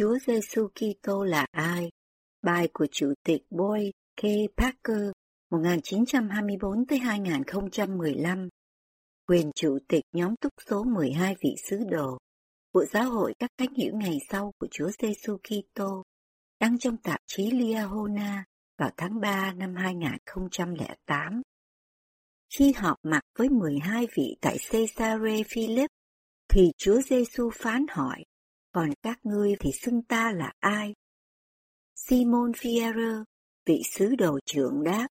Chúa 0.00 0.18
Giêsu 0.26 0.68
Kitô 0.68 1.24
là 1.24 1.46
ai? 1.50 1.90
Bài 2.42 2.68
của 2.72 2.86
Chủ 2.90 3.12
tịch 3.24 3.42
Boy 3.50 3.90
K. 4.16 4.22
Parker 4.56 5.10
1924 5.50 6.86
tới 6.86 6.98
2015. 6.98 8.48
Quyền 9.26 9.50
Chủ 9.54 9.78
tịch 9.88 10.04
nhóm 10.12 10.36
túc 10.36 10.52
số 10.70 10.84
12 10.84 11.36
vị 11.42 11.54
sứ 11.68 11.78
đồ 11.90 12.18
của 12.72 12.84
Giáo 12.92 13.10
hội 13.10 13.34
các 13.38 13.50
thánh 13.58 13.74
hiểu 13.74 13.92
ngày 13.96 14.18
sau 14.30 14.52
của 14.58 14.66
Chúa 14.70 14.90
Giêsu 15.02 15.36
Kitô 15.36 16.02
đăng 16.60 16.78
trong 16.78 16.96
tạp 16.96 17.20
chí 17.26 17.50
Liahona 17.50 18.44
vào 18.78 18.90
tháng 18.96 19.20
3 19.20 19.52
năm 19.52 19.74
2008. 19.74 21.42
Khi 22.58 22.72
họp 22.72 22.96
mặt 23.02 23.22
với 23.38 23.48
12 23.48 24.06
vị 24.16 24.36
tại 24.40 24.56
Caesarea 24.70 25.42
Philip, 25.48 25.90
thì 26.48 26.70
Chúa 26.78 27.00
Giêsu 27.00 27.50
phán 27.54 27.86
hỏi, 27.90 28.24
còn 28.72 28.90
các 29.02 29.18
ngươi 29.22 29.54
thì 29.60 29.70
xưng 29.82 30.02
ta 30.02 30.32
là 30.32 30.52
ai? 30.60 30.94
Simon 31.94 32.52
Fierre, 32.52 33.24
vị 33.66 33.82
sứ 33.90 34.14
đồ 34.18 34.38
trưởng 34.46 34.84
đáp, 34.84 35.08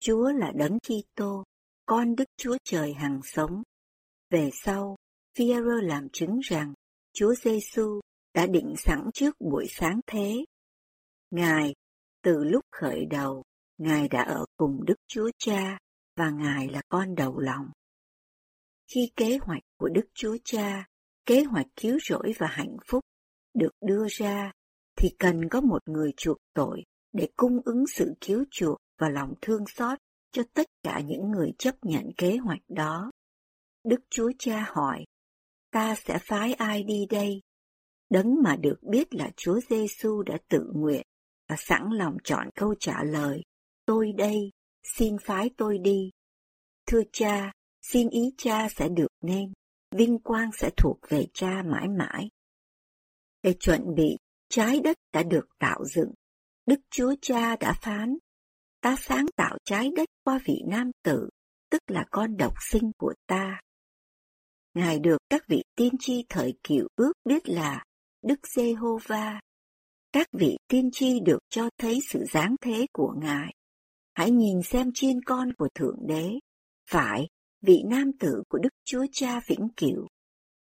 Chúa 0.00 0.32
là 0.32 0.52
Đấng 0.56 0.78
Kitô, 0.78 1.44
con 1.86 2.16
Đức 2.16 2.24
Chúa 2.36 2.56
Trời 2.64 2.94
hằng 2.94 3.20
sống. 3.24 3.62
Về 4.30 4.50
sau, 4.52 4.96
Fierre 5.38 5.82
làm 5.82 6.08
chứng 6.12 6.38
rằng 6.38 6.74
Chúa 7.12 7.34
Giêsu 7.34 8.00
đã 8.34 8.46
định 8.46 8.74
sẵn 8.78 9.10
trước 9.14 9.34
buổi 9.40 9.66
sáng 9.70 10.00
thế. 10.06 10.44
Ngài, 11.30 11.74
từ 12.22 12.44
lúc 12.44 12.64
khởi 12.72 13.06
đầu, 13.10 13.42
Ngài 13.78 14.08
đã 14.08 14.22
ở 14.22 14.44
cùng 14.56 14.84
Đức 14.84 14.94
Chúa 15.06 15.30
Cha 15.38 15.78
và 16.16 16.30
Ngài 16.30 16.68
là 16.68 16.82
con 16.88 17.14
đầu 17.14 17.38
lòng. 17.38 17.66
Khi 18.86 19.10
kế 19.16 19.38
hoạch 19.42 19.62
của 19.78 19.88
Đức 19.88 20.06
Chúa 20.14 20.36
Cha, 20.44 20.86
kế 21.26 21.42
hoạch 21.42 21.66
cứu 21.76 21.98
rỗi 22.08 22.32
và 22.38 22.46
hạnh 22.46 22.76
phúc 22.86 23.00
được 23.54 23.72
đưa 23.80 24.06
ra, 24.08 24.52
thì 24.96 25.08
cần 25.18 25.48
có 25.48 25.60
một 25.60 25.88
người 25.88 26.12
chuộc 26.16 26.36
tội 26.54 26.82
để 27.12 27.28
cung 27.36 27.60
ứng 27.64 27.84
sự 27.94 28.14
cứu 28.20 28.44
chuộc 28.50 28.78
và 28.98 29.08
lòng 29.08 29.34
thương 29.42 29.64
xót 29.66 29.98
cho 30.32 30.42
tất 30.54 30.66
cả 30.82 31.00
những 31.06 31.30
người 31.30 31.52
chấp 31.58 31.74
nhận 31.82 32.04
kế 32.16 32.36
hoạch 32.36 32.62
đó. 32.68 33.10
Đức 33.84 34.00
Chúa 34.10 34.32
Cha 34.38 34.66
hỏi, 34.68 35.04
ta 35.70 35.94
sẽ 35.94 36.18
phái 36.22 36.54
ai 36.54 36.82
đi 36.82 37.06
đây? 37.10 37.40
Đấng 38.10 38.42
mà 38.42 38.56
được 38.56 38.76
biết 38.82 39.14
là 39.14 39.30
Chúa 39.36 39.60
Giêsu 39.68 40.22
đã 40.22 40.38
tự 40.48 40.70
nguyện 40.74 41.02
và 41.48 41.56
sẵn 41.58 41.82
lòng 41.92 42.16
chọn 42.24 42.48
câu 42.54 42.74
trả 42.80 43.04
lời, 43.04 43.42
tôi 43.86 44.12
đây, 44.18 44.50
xin 44.96 45.16
phái 45.24 45.50
tôi 45.56 45.78
đi. 45.78 46.10
Thưa 46.86 47.02
cha, 47.12 47.52
xin 47.82 48.08
ý 48.08 48.34
cha 48.36 48.68
sẽ 48.68 48.88
được 48.88 49.10
nên, 49.22 49.52
vinh 49.98 50.18
quang 50.18 50.50
sẽ 50.58 50.70
thuộc 50.76 50.98
về 51.08 51.26
cha 51.34 51.62
mãi 51.62 51.88
mãi. 51.88 52.30
Để 53.42 53.54
chuẩn 53.60 53.94
bị, 53.96 54.16
trái 54.48 54.80
đất 54.80 54.96
đã 55.12 55.22
được 55.22 55.46
tạo 55.58 55.84
dựng. 55.84 56.12
Đức 56.66 56.80
Chúa 56.90 57.14
Cha 57.20 57.56
đã 57.56 57.72
phán, 57.82 58.16
ta 58.80 58.96
sáng 58.98 59.26
tạo 59.36 59.58
trái 59.64 59.90
đất 59.96 60.08
qua 60.24 60.40
vị 60.44 60.62
nam 60.66 60.90
tử, 61.02 61.28
tức 61.70 61.82
là 61.86 62.04
con 62.10 62.36
độc 62.36 62.54
sinh 62.70 62.92
của 62.98 63.14
ta. 63.26 63.60
Ngài 64.74 64.98
được 64.98 65.18
các 65.28 65.42
vị 65.48 65.62
tiên 65.76 65.92
tri 65.98 66.24
thời 66.28 66.54
cựu 66.64 66.88
ước 66.96 67.12
biết 67.24 67.48
là 67.48 67.84
Đức 68.22 68.46
Giê-hô-va. 68.54 69.40
Các 70.12 70.26
vị 70.32 70.56
tiên 70.68 70.90
tri 70.92 71.20
được 71.20 71.38
cho 71.48 71.68
thấy 71.78 71.98
sự 72.08 72.24
giáng 72.32 72.56
thế 72.60 72.86
của 72.92 73.14
Ngài. 73.18 73.54
Hãy 74.14 74.30
nhìn 74.30 74.62
xem 74.62 74.90
chiên 74.94 75.22
con 75.22 75.52
của 75.58 75.68
Thượng 75.74 76.06
Đế, 76.06 76.30
phải, 76.90 77.28
vị 77.66 77.82
nam 77.86 78.12
tử 78.20 78.42
của 78.48 78.58
Đức 78.58 78.74
Chúa 78.84 79.06
Cha 79.12 79.40
vĩnh 79.46 79.68
cửu. 79.76 80.06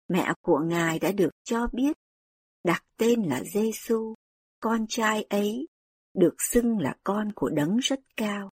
Mẹ 0.08 0.32
của 0.42 0.58
Ngài 0.58 0.98
đã 0.98 1.12
được 1.12 1.30
cho 1.44 1.66
biết, 1.72 1.96
đặt 2.64 2.84
tên 2.96 3.22
là 3.22 3.42
Giêsu, 3.44 4.14
con 4.60 4.86
trai 4.88 5.22
ấy, 5.22 5.66
được 6.14 6.34
xưng 6.38 6.78
là 6.78 6.94
con 7.04 7.32
của 7.32 7.48
đấng 7.48 7.76
rất 7.76 8.00
cao. 8.16 8.50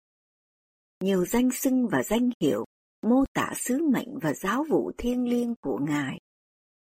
Nhiều 1.01 1.25
danh 1.27 1.51
xưng 1.51 1.89
và 1.89 2.03
danh 2.03 2.31
hiệu 2.41 2.65
mô 3.03 3.25
tả 3.33 3.53
sứ 3.57 3.79
mệnh 3.93 4.19
và 4.23 4.33
giáo 4.35 4.65
vụ 4.71 4.93
thiêng 4.99 5.29
liêng 5.29 5.55
của 5.61 5.79
Ngài. 5.79 6.21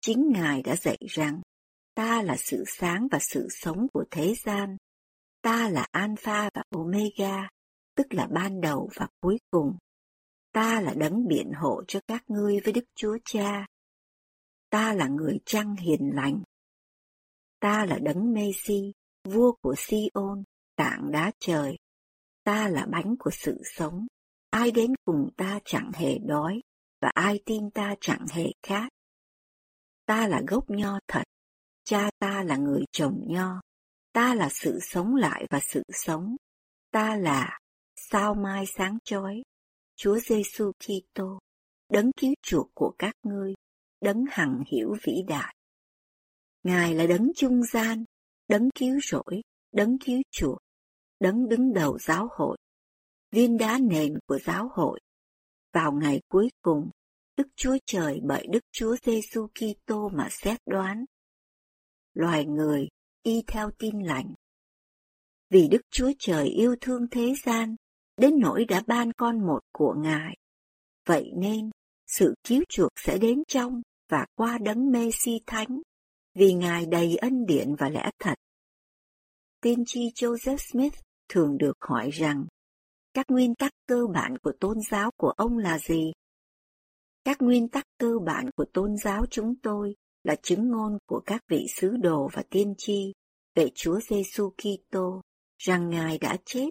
Chính 0.01 0.31
Ngài 0.33 0.61
đã 0.61 0.75
dạy 0.75 0.97
rằng, 1.09 1.41
ta 1.95 2.21
là 2.21 2.35
sự 2.37 2.63
sáng 2.67 3.07
và 3.11 3.19
sự 3.21 3.47
sống 3.49 3.87
của 3.93 4.05
thế 4.11 4.33
gian. 4.45 4.77
Ta 5.41 5.69
là 5.69 5.87
Alpha 5.91 6.49
và 6.53 6.63
Omega, 6.69 7.49
tức 7.95 8.13
là 8.13 8.27
ban 8.31 8.61
đầu 8.61 8.89
và 8.95 9.07
cuối 9.21 9.37
cùng. 9.51 9.77
Ta 10.51 10.81
là 10.81 10.93
đấng 10.93 11.27
biện 11.27 11.51
hộ 11.61 11.83
cho 11.87 11.99
các 12.07 12.23
ngươi 12.27 12.59
với 12.63 12.73
Đức 12.73 12.85
Chúa 12.95 13.17
Cha. 13.25 13.67
Ta 14.69 14.93
là 14.93 15.07
người 15.07 15.39
trăng 15.45 15.75
hiền 15.75 16.11
lành. 16.13 16.41
Ta 17.59 17.85
là 17.85 17.99
đấng 18.01 18.33
Messi, 18.33 18.93
vua 19.23 19.51
của 19.61 19.75
Siôn, 19.77 20.43
tảng 20.75 21.11
đá 21.11 21.31
trời. 21.39 21.77
Ta 22.43 22.67
là 22.67 22.85
bánh 22.91 23.15
của 23.19 23.31
sự 23.33 23.61
sống. 23.75 24.07
Ai 24.49 24.71
đến 24.71 24.93
cùng 25.05 25.29
ta 25.37 25.59
chẳng 25.65 25.91
hề 25.93 26.17
đói, 26.17 26.61
và 27.01 27.11
ai 27.13 27.39
tin 27.45 27.71
ta 27.71 27.95
chẳng 28.01 28.25
hề 28.31 28.45
khát. 28.63 28.89
Ta 30.05 30.27
là 30.27 30.41
gốc 30.47 30.69
nho 30.69 30.99
thật, 31.07 31.23
cha 31.83 32.09
ta 32.19 32.43
là 32.43 32.57
người 32.57 32.83
trồng 32.91 33.21
nho. 33.27 33.61
Ta 34.13 34.35
là 34.35 34.49
sự 34.51 34.79
sống 34.81 35.15
lại 35.15 35.45
và 35.49 35.59
sự 35.59 35.83
sống. 35.89 36.35
Ta 36.91 37.15
là 37.15 37.59
sao 37.95 38.33
mai 38.33 38.65
sáng 38.65 38.97
chói, 39.03 39.43
Chúa 39.97 40.19
Giêsu 40.19 40.71
Kitô, 40.79 41.39
đấng 41.89 42.11
cứu 42.11 42.33
chuộc 42.41 42.71
của 42.73 42.95
các 42.99 43.15
ngươi, 43.23 43.53
đấng 44.01 44.25
hằng 44.29 44.63
hiểu 44.71 44.95
vĩ 45.03 45.13
đại. 45.27 45.55
Ngài 46.63 46.95
là 46.95 47.07
đấng 47.07 47.31
trung 47.35 47.63
gian, 47.63 48.03
đấng 48.47 48.69
cứu 48.75 48.99
rỗi, 49.03 49.41
đấng 49.71 49.97
cứu 49.99 50.21
chuộc, 50.31 50.57
đấng 51.19 51.49
đứng 51.49 51.73
đầu 51.73 51.99
giáo 51.99 52.27
hội, 52.31 52.57
viên 53.31 53.57
đá 53.57 53.79
nền 53.81 54.13
của 54.27 54.39
giáo 54.39 54.69
hội. 54.71 54.99
Vào 55.73 55.91
ngày 55.91 56.21
cuối 56.27 56.49
cùng, 56.61 56.89
Đức 57.37 57.47
Chúa 57.55 57.77
Trời 57.85 58.19
bởi 58.23 58.47
Đức 58.51 58.63
Chúa 58.71 58.95
Giêsu 59.03 59.47
Kitô 59.47 60.09
mà 60.09 60.27
xét 60.31 60.57
đoán. 60.65 61.05
Loài 62.13 62.45
người 62.45 62.87
y 63.23 63.43
theo 63.47 63.71
tin 63.79 63.99
lành. 63.99 64.33
Vì 65.49 65.67
Đức 65.67 65.81
Chúa 65.91 66.11
Trời 66.19 66.47
yêu 66.47 66.75
thương 66.81 67.07
thế 67.11 67.33
gian, 67.45 67.75
đến 68.17 68.39
nỗi 68.39 68.65
đã 68.65 68.83
ban 68.87 69.13
con 69.13 69.47
một 69.47 69.59
của 69.71 69.95
Ngài. 69.97 70.37
Vậy 71.05 71.31
nên, 71.35 71.69
sự 72.07 72.33
cứu 72.43 72.63
chuộc 72.69 72.91
sẽ 72.95 73.17
đến 73.17 73.43
trong 73.47 73.81
và 74.09 74.25
qua 74.35 74.57
đấng 74.57 74.91
Mê-si 74.91 75.39
Thánh, 75.45 75.81
vì 76.33 76.53
Ngài 76.53 76.85
đầy 76.85 77.15
ân 77.15 77.45
điển 77.45 77.75
và 77.75 77.89
lẽ 77.89 78.09
thật. 78.19 78.35
Tiên 79.61 79.83
tri 79.85 79.99
Joseph 80.15 80.57
Smith 80.57 80.93
thường 81.29 81.57
được 81.57 81.77
hỏi 81.79 82.09
rằng, 82.09 82.45
các 83.13 83.25
nguyên 83.29 83.55
tắc 83.55 83.71
cơ 83.87 84.07
bản 84.13 84.37
của 84.37 84.51
tôn 84.59 84.77
giáo 84.89 85.11
của 85.17 85.29
ông 85.29 85.57
là 85.57 85.79
gì? 85.79 86.11
Các 87.23 87.41
nguyên 87.41 87.69
tắc 87.69 87.83
cơ 87.97 88.19
bản 88.25 88.49
của 88.55 88.65
tôn 88.73 88.97
giáo 88.97 89.25
chúng 89.25 89.55
tôi 89.63 89.95
là 90.23 90.35
chứng 90.35 90.69
ngôn 90.69 90.97
của 91.05 91.21
các 91.25 91.41
vị 91.47 91.65
sứ 91.75 91.97
đồ 91.97 92.29
và 92.33 92.43
tiên 92.49 92.73
tri 92.77 93.13
về 93.55 93.69
Chúa 93.75 93.99
Giêsu 93.99 94.49
Kitô 94.49 95.21
rằng 95.57 95.89
Ngài 95.89 96.17
đã 96.17 96.37
chết 96.45 96.69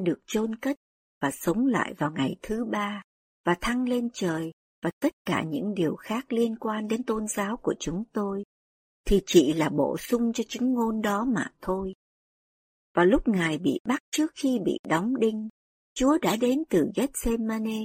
được 0.00 0.18
chôn 0.26 0.56
cất 0.56 0.76
và 1.20 1.30
sống 1.30 1.66
lại 1.66 1.94
vào 1.98 2.10
ngày 2.10 2.36
thứ 2.42 2.64
ba 2.64 3.02
và 3.44 3.54
thăng 3.60 3.88
lên 3.88 4.08
trời 4.12 4.52
và 4.82 4.90
tất 5.00 5.12
cả 5.24 5.42
những 5.42 5.74
điều 5.74 5.96
khác 5.96 6.32
liên 6.32 6.56
quan 6.56 6.88
đến 6.88 7.02
tôn 7.02 7.26
giáo 7.26 7.56
của 7.56 7.74
chúng 7.80 8.04
tôi 8.12 8.44
thì 9.04 9.20
chỉ 9.26 9.52
là 9.52 9.68
bổ 9.68 9.96
sung 9.98 10.32
cho 10.32 10.44
chứng 10.48 10.72
ngôn 10.72 11.02
đó 11.02 11.24
mà 11.24 11.46
thôi. 11.62 11.94
Và 12.94 13.04
lúc 13.04 13.28
Ngài 13.28 13.58
bị 13.58 13.80
bắt 13.84 14.00
trước 14.10 14.30
khi 14.34 14.58
bị 14.64 14.78
đóng 14.88 15.16
đinh, 15.16 15.48
Chúa 15.94 16.18
đã 16.18 16.36
đến 16.36 16.62
từ 16.70 16.90
Gethsemane. 16.94 17.80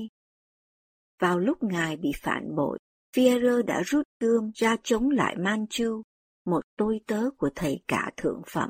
Vào 1.20 1.40
lúc 1.40 1.64
Ngài 1.64 1.98
bị 1.98 2.12
phản 2.22 2.56
bội, 2.56 2.80
Führer 3.16 3.66
đã 3.66 3.82
rút 3.86 4.04
gươm 4.20 4.52
ra 4.56 4.78
chống 4.84 5.10
lại 5.10 5.36
Manchu, 5.36 6.02
một 6.46 6.62
tôi 6.78 7.00
tớ 7.08 7.30
của 7.38 7.50
thầy 7.56 7.80
cả 7.88 8.12
thượng 8.18 8.42
phẩm. 8.52 8.70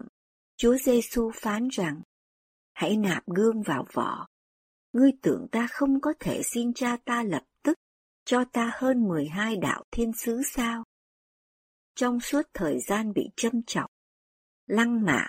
Chúa 0.58 0.78
Giêsu 0.78 1.32
phán 1.36 1.68
rằng, 1.72 2.02
hãy 2.76 2.98
nạp 2.98 3.24
gương 3.28 3.62
vào 3.62 3.86
vỏ. 3.94 4.28
Ngươi 4.94 5.12
tưởng 5.22 5.48
ta 5.52 5.68
không 5.72 6.02
có 6.02 6.14
thể 6.20 6.42
xin 6.44 6.74
cha 6.74 6.98
ta 7.06 7.24
lập 7.24 7.44
tức 7.64 7.78
cho 8.26 8.44
ta 8.54 8.72
hơn 8.74 9.08
mười 9.08 9.26
hai 9.26 9.56
đạo 9.56 9.84
thiên 9.92 10.12
sứ 10.14 10.42
sao? 10.54 10.84
Trong 11.96 12.20
suốt 12.20 12.42
thời 12.54 12.80
gian 12.80 13.14
bị 13.14 13.30
châm 13.36 13.64
chọc, 13.64 13.90
lăng 14.68 15.02
mạ, 15.02 15.28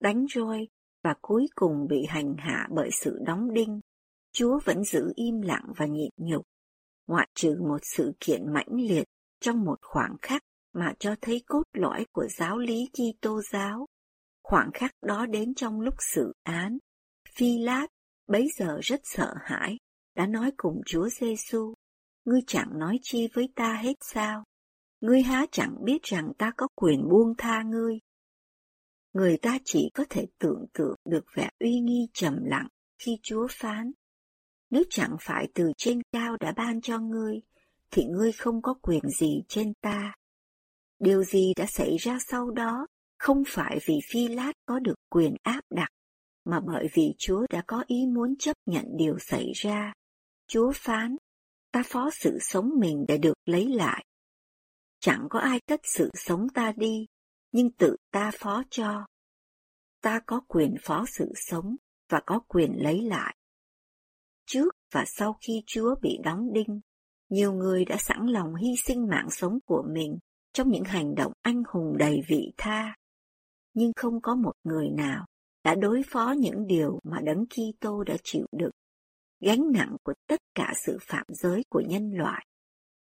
đánh 0.00 0.26
roi 0.34 0.68
và 1.02 1.14
cuối 1.22 1.46
cùng 1.54 1.86
bị 1.88 2.06
hành 2.08 2.34
hạ 2.38 2.68
bởi 2.70 2.90
sự 2.90 3.18
đóng 3.26 3.52
đinh, 3.52 3.80
Chúa 4.32 4.58
vẫn 4.64 4.84
giữ 4.84 5.12
im 5.16 5.40
lặng 5.40 5.72
và 5.76 5.86
nhịn 5.86 6.10
nhục, 6.16 6.42
ngoại 7.06 7.28
trừ 7.34 7.56
một 7.68 7.78
sự 7.82 8.12
kiện 8.20 8.52
mãnh 8.52 8.80
liệt 8.88 9.04
trong 9.40 9.64
một 9.64 9.78
khoảng 9.82 10.16
khắc 10.22 10.42
mà 10.72 10.94
cho 10.98 11.14
thấy 11.20 11.42
cốt 11.46 11.62
lõi 11.72 12.06
của 12.12 12.26
giáo 12.38 12.58
lý 12.58 12.88
Kitô 12.92 13.40
giáo. 13.52 13.86
Khoảng 14.42 14.70
khắc 14.74 14.90
đó 15.02 15.26
đến 15.26 15.54
trong 15.54 15.80
lúc 15.80 15.94
xử 16.14 16.32
án, 16.42 16.78
Phi 17.36 17.58
Lát 17.58 17.86
bấy 18.26 18.48
giờ 18.58 18.78
rất 18.82 19.00
sợ 19.04 19.34
hãi, 19.44 19.78
đã 20.14 20.26
nói 20.26 20.52
cùng 20.56 20.80
Chúa 20.86 21.08
Giêsu, 21.08 21.74
ngươi 22.24 22.40
chẳng 22.46 22.78
nói 22.78 22.98
chi 23.02 23.28
với 23.34 23.48
ta 23.54 23.72
hết 23.72 23.94
sao? 24.00 24.44
Ngươi 25.00 25.22
há 25.22 25.46
chẳng 25.52 25.76
biết 25.84 26.02
rằng 26.02 26.32
ta 26.38 26.52
có 26.56 26.68
quyền 26.74 27.08
buông 27.08 27.34
tha 27.38 27.62
ngươi, 27.62 27.98
người 29.16 29.38
ta 29.42 29.58
chỉ 29.64 29.90
có 29.94 30.04
thể 30.10 30.26
tưởng 30.38 30.64
tượng 30.72 30.96
được 31.04 31.24
vẻ 31.34 31.50
uy 31.58 31.80
nghi 31.80 32.08
trầm 32.12 32.44
lặng 32.44 32.68
khi 32.98 33.18
Chúa 33.22 33.46
phán. 33.50 33.92
Nếu 34.70 34.82
chẳng 34.90 35.16
phải 35.20 35.48
từ 35.54 35.64
trên 35.76 36.02
cao 36.12 36.36
đã 36.40 36.52
ban 36.52 36.80
cho 36.80 36.98
ngươi, 36.98 37.40
thì 37.90 38.04
ngươi 38.04 38.32
không 38.32 38.62
có 38.62 38.74
quyền 38.82 39.08
gì 39.08 39.42
trên 39.48 39.72
ta. 39.80 40.14
Điều 40.98 41.24
gì 41.24 41.52
đã 41.56 41.66
xảy 41.66 41.96
ra 41.96 42.18
sau 42.28 42.50
đó 42.50 42.86
không 43.18 43.42
phải 43.46 43.78
vì 43.86 43.94
Phi 44.10 44.28
Lát 44.28 44.52
có 44.66 44.78
được 44.78 44.94
quyền 45.08 45.34
áp 45.42 45.60
đặt, 45.70 45.88
mà 46.46 46.60
bởi 46.60 46.88
vì 46.92 47.14
Chúa 47.18 47.46
đã 47.50 47.62
có 47.66 47.84
ý 47.86 48.06
muốn 48.06 48.36
chấp 48.38 48.56
nhận 48.66 48.84
điều 48.96 49.18
xảy 49.18 49.52
ra. 49.54 49.92
Chúa 50.48 50.72
phán, 50.74 51.16
ta 51.72 51.82
phó 51.86 52.10
sự 52.10 52.38
sống 52.40 52.70
mình 52.80 53.04
để 53.08 53.18
được 53.18 53.34
lấy 53.44 53.68
lại. 53.68 54.04
Chẳng 55.00 55.26
có 55.30 55.38
ai 55.38 55.60
cất 55.60 55.80
sự 55.84 56.10
sống 56.14 56.48
ta 56.54 56.72
đi, 56.76 57.06
nhưng 57.52 57.70
tự 57.70 57.96
ta 58.10 58.30
phó 58.38 58.62
cho. 58.70 59.06
Ta 60.00 60.20
có 60.26 60.40
quyền 60.48 60.74
phó 60.82 61.04
sự 61.08 61.32
sống 61.34 61.76
và 62.08 62.20
có 62.26 62.40
quyền 62.48 62.72
lấy 62.82 63.02
lại. 63.02 63.36
Trước 64.46 64.74
và 64.92 65.04
sau 65.06 65.38
khi 65.40 65.62
Chúa 65.66 65.94
bị 66.02 66.18
đóng 66.24 66.52
đinh, 66.52 66.80
nhiều 67.28 67.52
người 67.52 67.84
đã 67.84 67.96
sẵn 67.98 68.26
lòng 68.26 68.54
hy 68.54 68.68
sinh 68.84 69.08
mạng 69.08 69.28
sống 69.30 69.58
của 69.66 69.84
mình 69.92 70.18
trong 70.52 70.68
những 70.68 70.84
hành 70.84 71.14
động 71.14 71.32
anh 71.42 71.62
hùng 71.68 71.96
đầy 71.98 72.22
vị 72.28 72.52
tha. 72.56 72.96
Nhưng 73.74 73.92
không 73.96 74.20
có 74.20 74.34
một 74.34 74.54
người 74.64 74.88
nào 74.90 75.26
đã 75.66 75.74
đối 75.74 76.02
phó 76.10 76.34
những 76.38 76.66
điều 76.66 77.00
mà 77.04 77.20
Đấng 77.20 77.44
Kitô 77.46 78.04
đã 78.04 78.16
chịu 78.22 78.46
đựng, 78.52 78.70
gánh 79.40 79.72
nặng 79.72 79.96
của 80.02 80.14
tất 80.26 80.40
cả 80.54 80.72
sự 80.86 80.98
phạm 81.00 81.26
giới 81.28 81.62
của 81.68 81.80
nhân 81.80 82.10
loại, 82.12 82.46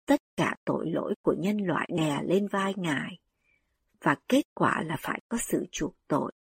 tất 0.06 0.22
cả 0.38 0.56
tội 0.66 0.90
lỗi 0.92 1.16
của 1.22 1.36
nhân 1.40 1.58
loại 1.58 1.90
đè 1.98 2.20
lên 2.24 2.48
vai 2.48 2.74
Ngài, 2.78 3.20
và 4.02 4.16
kết 4.30 4.42
quả 4.54 4.84
là 4.86 4.98
phải 5.00 5.22
có 5.30 5.38
sự 5.42 5.66
chuộc 5.72 5.96
tội. 6.08 6.32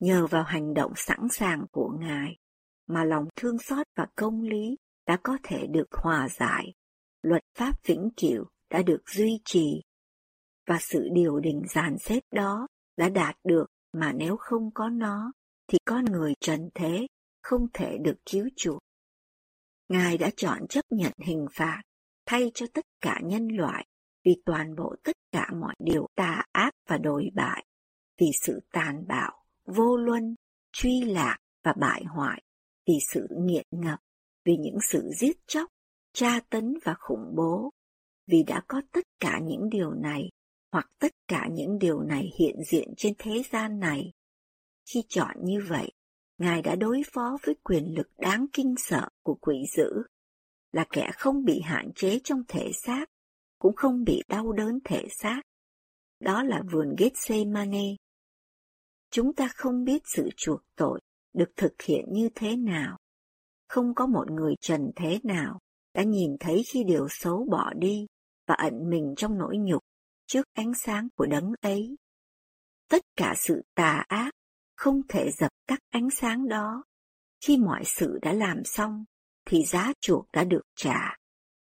Nhờ 0.00 0.26
vào 0.26 0.42
hành 0.42 0.74
động 0.74 0.92
sẵn 0.96 1.20
sàng 1.30 1.66
của 1.72 1.90
Ngài, 2.00 2.36
mà 2.86 3.04
lòng 3.04 3.24
thương 3.36 3.58
xót 3.58 3.86
và 3.94 4.06
công 4.16 4.42
lý 4.42 4.76
đã 5.06 5.18
có 5.22 5.38
thể 5.42 5.66
được 5.70 5.88
hòa 5.90 6.28
giải, 6.28 6.74
luật 7.22 7.42
pháp 7.58 7.84
vĩnh 7.84 8.08
cửu 8.16 8.44
đã 8.70 8.82
được 8.82 9.02
duy 9.06 9.40
trì, 9.44 9.82
và 10.66 10.78
sự 10.80 11.08
điều 11.12 11.40
đình 11.40 11.62
dàn 11.68 11.98
xếp 11.98 12.20
đó 12.32 12.68
đã 12.96 13.08
đạt 13.08 13.36
được 13.44 13.66
mà 13.92 14.12
nếu 14.12 14.36
không 14.36 14.70
có 14.74 14.88
nó, 14.88 15.32
thì 15.68 15.78
con 15.84 16.04
người 16.04 16.34
trần 16.40 16.68
thế 16.74 17.06
không 17.42 17.66
thể 17.74 17.98
được 18.00 18.16
cứu 18.30 18.48
chuộc. 18.56 18.78
Ngài 19.88 20.18
đã 20.18 20.30
chọn 20.36 20.66
chấp 20.68 20.84
nhận 20.90 21.12
hình 21.18 21.46
phạt 21.52 21.82
thay 22.26 22.50
cho 22.54 22.66
tất 22.74 22.84
cả 23.00 23.20
nhân 23.24 23.48
loại 23.48 23.86
vì 24.24 24.42
toàn 24.44 24.76
bộ 24.76 24.94
tất 25.04 25.16
cả 25.32 25.50
mọi 25.60 25.74
điều 25.78 26.06
tà 26.14 26.44
ác 26.52 26.70
và 26.88 26.98
đồi 26.98 27.28
bại, 27.34 27.64
vì 28.20 28.26
sự 28.42 28.60
tàn 28.72 29.04
bạo, 29.08 29.44
vô 29.64 29.96
luân, 29.96 30.34
truy 30.72 31.00
lạc 31.00 31.36
và 31.64 31.74
bại 31.80 32.04
hoại, 32.04 32.42
vì 32.86 32.94
sự 33.12 33.28
nghiện 33.30 33.66
ngập, 33.70 33.98
vì 34.44 34.56
những 34.56 34.78
sự 34.90 35.10
giết 35.18 35.36
chóc, 35.46 35.70
tra 36.12 36.40
tấn 36.50 36.74
và 36.84 36.94
khủng 36.98 37.34
bố, 37.36 37.70
vì 38.26 38.42
đã 38.42 38.62
có 38.68 38.82
tất 38.92 39.04
cả 39.20 39.40
những 39.42 39.68
điều 39.70 39.90
này 39.90 40.22
hoặc 40.72 40.86
tất 40.98 41.12
cả 41.28 41.48
những 41.52 41.78
điều 41.78 42.02
này 42.02 42.30
hiện 42.38 42.56
diện 42.70 42.88
trên 42.96 43.14
thế 43.18 43.42
gian 43.52 43.78
này. 43.78 44.12
Khi 44.92 45.04
chọn 45.08 45.36
như 45.42 45.60
vậy, 45.68 45.92
Ngài 46.38 46.62
đã 46.62 46.76
đối 46.76 47.02
phó 47.12 47.36
với 47.42 47.54
quyền 47.64 47.94
lực 47.94 48.08
đáng 48.18 48.46
kinh 48.52 48.74
sợ 48.78 49.08
của 49.22 49.34
quỷ 49.40 49.56
dữ, 49.76 50.02
là 50.72 50.86
kẻ 50.90 51.10
không 51.14 51.44
bị 51.44 51.60
hạn 51.60 51.90
chế 51.94 52.20
trong 52.24 52.42
thể 52.48 52.70
xác, 52.72 53.06
cũng 53.58 53.76
không 53.76 54.04
bị 54.04 54.22
đau 54.28 54.52
đớn 54.52 54.78
thể 54.84 55.06
xác. 55.10 55.42
Đó 56.20 56.42
là 56.42 56.62
vườn 56.72 56.94
Gethsemane. 56.98 57.96
Chúng 59.10 59.34
ta 59.34 59.48
không 59.54 59.84
biết 59.84 60.02
sự 60.04 60.28
chuộc 60.36 60.60
tội 60.76 61.00
được 61.32 61.50
thực 61.56 61.82
hiện 61.82 62.04
như 62.12 62.28
thế 62.34 62.56
nào. 62.56 62.98
Không 63.68 63.94
có 63.94 64.06
một 64.06 64.30
người 64.30 64.54
trần 64.60 64.90
thế 64.96 65.20
nào 65.22 65.58
đã 65.94 66.02
nhìn 66.02 66.36
thấy 66.40 66.62
khi 66.66 66.84
điều 66.84 67.06
xấu 67.10 67.46
bỏ 67.50 67.72
đi 67.74 68.06
và 68.46 68.54
ẩn 68.54 68.90
mình 68.90 69.14
trong 69.16 69.38
nỗi 69.38 69.56
nhục 69.58 69.82
trước 70.26 70.46
ánh 70.52 70.72
sáng 70.74 71.08
của 71.16 71.26
đấng 71.26 71.52
ấy. 71.60 71.96
Tất 72.88 73.02
cả 73.16 73.34
sự 73.36 73.62
tà 73.74 74.04
ác 74.08 74.30
không 74.76 75.00
thể 75.08 75.30
dập 75.30 75.52
tắt 75.66 75.78
ánh 75.90 76.08
sáng 76.10 76.48
đó. 76.48 76.84
Khi 77.46 77.56
mọi 77.56 77.84
sự 77.84 78.18
đã 78.22 78.32
làm 78.32 78.64
xong, 78.64 79.04
thì 79.44 79.64
giá 79.64 79.92
chuộc 80.00 80.26
đã 80.32 80.44
được 80.44 80.62
trả. 80.76 81.16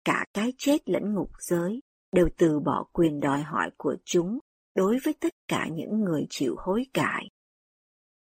Cả 0.04 0.24
cái 0.32 0.52
chết 0.58 0.88
lẫn 0.88 1.14
ngục 1.14 1.30
giới 1.40 1.80
đều 2.12 2.28
từ 2.36 2.60
bỏ 2.60 2.86
quyền 2.92 3.20
đòi 3.20 3.42
hỏi 3.42 3.70
của 3.76 3.96
chúng 4.04 4.38
đối 4.74 4.98
với 5.04 5.14
tất 5.20 5.32
cả 5.48 5.68
những 5.72 6.00
người 6.00 6.26
chịu 6.30 6.56
hối 6.58 6.86
cải. 6.94 7.28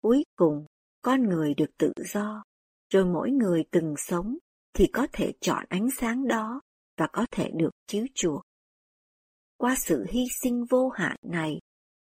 Cuối 0.01 0.23
cùng, 0.35 0.65
con 1.01 1.23
người 1.23 1.53
được 1.53 1.77
tự 1.77 1.93
do, 2.13 2.43
rồi 2.93 3.05
mỗi 3.05 3.31
người 3.31 3.63
từng 3.71 3.93
sống 3.97 4.37
thì 4.73 4.87
có 4.93 5.07
thể 5.13 5.33
chọn 5.41 5.65
ánh 5.69 5.87
sáng 5.97 6.27
đó 6.27 6.61
và 6.97 7.07
có 7.13 7.25
thể 7.31 7.51
được 7.55 7.69
cứu 7.87 8.07
chuộc. 8.15 8.41
Qua 9.57 9.75
sự 9.75 10.05
hy 10.09 10.25
sinh 10.41 10.65
vô 10.69 10.89
hạn 10.89 11.15
này, 11.21 11.59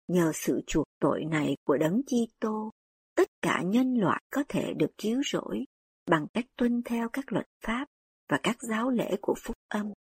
nhờ 0.08 0.32
sự 0.36 0.62
chuộc 0.68 0.86
tội 1.00 1.26
này 1.26 1.56
của 1.64 1.78
Đấng 1.78 2.02
Chi 2.08 2.28
Tô, 2.40 2.72
tất 3.16 3.28
cả 3.42 3.62
nhân 3.66 3.94
loại 3.94 4.24
có 4.32 4.44
thể 4.50 4.74
được 4.78 4.92
cứu 4.98 5.22
rỗi 5.26 5.66
bằng 6.06 6.28
cách 6.34 6.46
tuân 6.58 6.82
theo 6.86 7.10
các 7.14 7.32
luật 7.32 7.48
pháp 7.66 7.88
và 8.30 8.40
các 8.44 8.58
giáo 8.62 8.90
lễ 8.90 9.16
của 9.22 9.36
phúc 9.44 9.56
âm. 9.68 9.92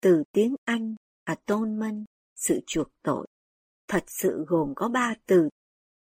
Từ 0.00 0.22
tiếng 0.32 0.54
Anh, 0.64 0.94
atonement, 1.24 2.04
sự 2.36 2.60
chuộc 2.66 2.88
tội, 3.02 3.26
thật 3.88 4.04
sự 4.06 4.44
gồm 4.48 4.72
có 4.76 4.88
ba 4.88 5.14
từ. 5.26 5.48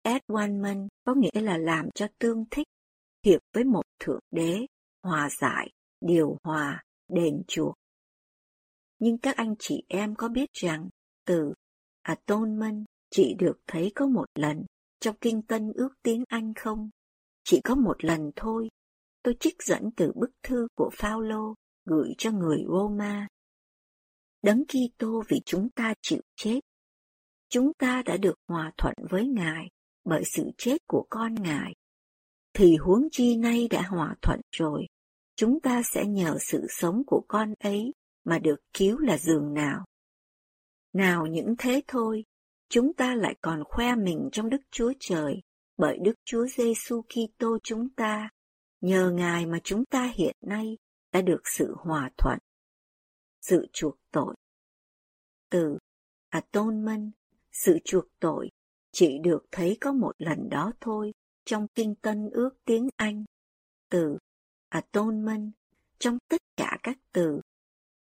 Atonement 0.03 0.89
có 1.05 1.13
nghĩa 1.13 1.41
là 1.41 1.57
làm 1.57 1.89
cho 1.95 2.07
tương 2.19 2.45
thích, 2.51 2.67
hiệp 3.25 3.41
với 3.53 3.63
một 3.63 3.83
thượng 3.99 4.19
đế, 4.31 4.65
hòa 5.03 5.29
giải, 5.29 5.69
điều 6.01 6.37
hòa, 6.43 6.83
đền 7.07 7.41
chuộc. 7.47 7.75
Nhưng 8.99 9.17
các 9.17 9.35
anh 9.35 9.55
chị 9.59 9.83
em 9.87 10.15
có 10.15 10.29
biết 10.29 10.49
rằng 10.53 10.89
từ 11.25 11.53
À, 12.05 12.13
atonement 12.13 12.85
chị 13.09 13.35
được 13.39 13.57
thấy 13.67 13.91
có 13.95 14.07
một 14.07 14.25
lần 14.35 14.65
trong 14.99 15.15
kinh 15.21 15.41
tân 15.41 15.71
ước 15.75 15.89
tiếng 16.03 16.23
Anh 16.27 16.53
không? 16.53 16.89
Chỉ 17.43 17.61
có 17.63 17.75
một 17.75 18.05
lần 18.05 18.31
thôi. 18.35 18.69
Tôi 19.23 19.35
trích 19.39 19.63
dẫn 19.63 19.89
từ 19.97 20.11
bức 20.15 20.31
thư 20.43 20.67
của 20.75 20.89
Phaolô 20.93 21.53
gửi 21.85 22.09
cho 22.17 22.31
người 22.31 22.63
Roma. 22.67 23.27
Đấng 24.41 24.63
Kitô 24.65 25.23
vì 25.27 25.41
chúng 25.45 25.69
ta 25.69 25.93
chịu 26.01 26.21
chết. 26.35 26.59
Chúng 27.49 27.73
ta 27.73 28.03
đã 28.05 28.17
được 28.17 28.35
hòa 28.47 28.71
thuận 28.77 28.95
với 29.09 29.27
Ngài 29.27 29.67
bởi 30.03 30.23
sự 30.25 30.43
chết 30.57 30.77
của 30.87 31.05
con 31.09 31.35
Ngài. 31.35 31.73
Thì 32.53 32.75
huống 32.75 33.07
chi 33.11 33.37
nay 33.37 33.67
đã 33.67 33.81
hòa 33.81 34.15
thuận 34.21 34.39
rồi, 34.51 34.85
chúng 35.35 35.59
ta 35.59 35.81
sẽ 35.93 36.05
nhờ 36.05 36.37
sự 36.39 36.65
sống 36.69 37.03
của 37.07 37.25
con 37.27 37.53
ấy 37.59 37.93
mà 38.23 38.39
được 38.39 38.59
cứu 38.73 38.97
là 38.97 39.17
giường 39.17 39.53
nào. 39.53 39.85
Nào 40.95 41.25
những 41.25 41.55
thế 41.57 41.81
thôi, 41.87 42.23
chúng 42.69 42.93
ta 42.93 43.15
lại 43.15 43.35
còn 43.41 43.63
khoe 43.63 43.95
mình 43.95 44.29
trong 44.31 44.49
Đức 44.49 44.61
Chúa 44.71 44.93
Trời, 44.99 45.41
bởi 45.77 45.97
Đức 46.03 46.13
Chúa 46.25 46.45
Giêsu 46.47 47.01
Kitô 47.01 47.57
chúng 47.63 47.89
ta, 47.89 48.29
nhờ 48.81 49.11
Ngài 49.11 49.45
mà 49.45 49.59
chúng 49.63 49.85
ta 49.85 50.11
hiện 50.15 50.35
nay 50.41 50.77
đã 51.11 51.21
được 51.21 51.41
sự 51.43 51.75
hòa 51.77 52.09
thuận, 52.17 52.39
sự 53.41 53.67
chuộc 53.73 53.95
tội. 54.11 54.35
Từ 55.49 55.77
atonement, 56.29 57.11
sự 57.51 57.77
chuộc 57.85 58.05
tội, 58.19 58.49
chỉ 58.91 59.19
được 59.23 59.45
thấy 59.51 59.77
có 59.81 59.93
một 59.93 60.13
lần 60.17 60.49
đó 60.49 60.71
thôi 60.81 61.13
trong 61.45 61.67
Kinh 61.75 61.95
Tân 61.95 62.29
ước 62.31 62.49
tiếng 62.65 62.89
Anh. 62.95 63.23
Từ 63.89 64.17
atonement 64.69 65.51
trong 65.99 66.17
tất 66.29 66.41
cả 66.57 66.77
các 66.83 66.97
từ. 67.11 67.39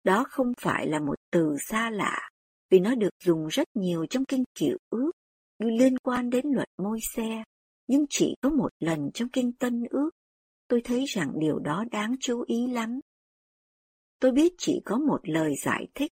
Đó 0.04 0.26
không 0.30 0.54
phải 0.58 0.88
là 0.88 1.00
một 1.00 1.16
từ 1.32 1.56
xa 1.68 1.90
lạ, 1.90 2.29
vì 2.70 2.80
nó 2.80 2.96
được 2.96 3.10
dùng 3.24 3.48
rất 3.48 3.68
nhiều 3.74 4.06
trong 4.06 4.26
kinh 4.26 4.44
cựu 4.60 4.78
ước 4.90 5.12
liên 5.60 5.98
quan 5.98 6.30
đến 6.30 6.46
luật 6.48 6.70
môi 6.78 7.00
xe, 7.16 7.44
nhưng 7.88 8.06
chỉ 8.10 8.36
có 8.42 8.50
một 8.50 8.70
lần 8.80 9.10
trong 9.14 9.30
kinh 9.30 9.52
tân 9.52 9.84
ước, 9.90 10.10
tôi 10.68 10.82
thấy 10.84 11.06
rằng 11.06 11.32
điều 11.40 11.60
đó 11.60 11.86
đáng 11.92 12.16
chú 12.20 12.44
ý 12.48 12.68
lắm. 12.68 13.00
Tôi 14.20 14.32
biết 14.32 14.54
chỉ 14.58 14.82
có 14.86 14.98
một 14.98 15.20
lời 15.24 15.54
giải 15.64 15.88
thích. 15.94 16.12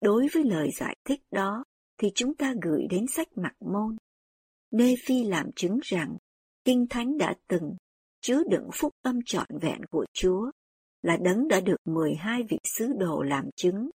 Đối 0.00 0.26
với 0.34 0.44
lời 0.44 0.70
giải 0.76 0.96
thích 1.04 1.20
đó, 1.30 1.64
thì 1.98 2.08
chúng 2.14 2.34
ta 2.34 2.54
gửi 2.62 2.86
đến 2.90 3.06
sách 3.06 3.28
mặc 3.36 3.52
môn. 3.60 3.96
Nê 4.70 4.94
Phi 5.06 5.24
làm 5.24 5.50
chứng 5.56 5.78
rằng, 5.82 6.16
Kinh 6.64 6.86
Thánh 6.90 7.18
đã 7.18 7.34
từng 7.48 7.76
chứa 8.20 8.42
đựng 8.50 8.68
phúc 8.74 8.92
âm 9.02 9.18
trọn 9.26 9.46
vẹn 9.60 9.80
của 9.90 10.06
Chúa, 10.12 10.50
là 11.02 11.16
đấng 11.16 11.48
đã 11.48 11.60
được 11.60 11.76
12 11.84 12.42
vị 12.42 12.58
sứ 12.64 12.92
đồ 12.98 13.22
làm 13.22 13.44
chứng, 13.56 13.90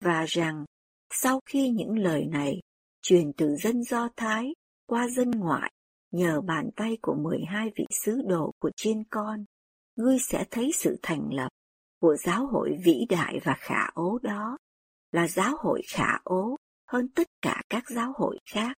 và 0.00 0.24
rằng 0.28 0.64
sau 1.10 1.40
khi 1.46 1.68
những 1.68 1.98
lời 1.98 2.26
này 2.26 2.60
truyền 3.02 3.32
từ 3.36 3.56
dân 3.56 3.82
Do 3.82 4.08
Thái 4.16 4.54
qua 4.86 5.08
dân 5.08 5.30
ngoại 5.30 5.72
nhờ 6.10 6.40
bàn 6.40 6.70
tay 6.76 6.98
của 7.02 7.14
12 7.14 7.70
vị 7.76 7.84
sứ 7.90 8.22
đồ 8.26 8.52
của 8.58 8.70
chiên 8.76 9.04
con, 9.10 9.44
ngươi 9.96 10.18
sẽ 10.28 10.44
thấy 10.50 10.72
sự 10.72 10.98
thành 11.02 11.32
lập 11.32 11.48
của 12.00 12.16
giáo 12.24 12.46
hội 12.46 12.76
vĩ 12.84 13.06
đại 13.08 13.40
và 13.44 13.56
khả 13.58 13.86
ố 13.94 14.18
đó 14.22 14.58
là 15.12 15.28
giáo 15.28 15.56
hội 15.58 15.82
khả 15.88 16.18
ố 16.24 16.56
hơn 16.88 17.08
tất 17.08 17.26
cả 17.42 17.62
các 17.70 17.84
giáo 17.90 18.12
hội 18.16 18.38
khác. 18.50 18.76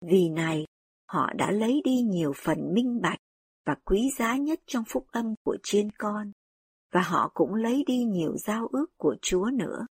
Vì 0.00 0.28
này, 0.28 0.66
họ 1.08 1.32
đã 1.36 1.50
lấy 1.50 1.80
đi 1.84 2.00
nhiều 2.00 2.32
phần 2.36 2.74
minh 2.74 3.00
bạch 3.02 3.18
và 3.66 3.74
quý 3.84 4.10
giá 4.18 4.36
nhất 4.36 4.60
trong 4.66 4.84
phúc 4.88 5.06
âm 5.12 5.34
của 5.44 5.56
chiên 5.62 5.90
con, 5.98 6.32
và 6.92 7.02
họ 7.02 7.30
cũng 7.34 7.54
lấy 7.54 7.84
đi 7.86 8.04
nhiều 8.04 8.36
giao 8.36 8.66
ước 8.66 8.86
của 8.96 9.16
Chúa 9.22 9.50
nữa. 9.54 9.86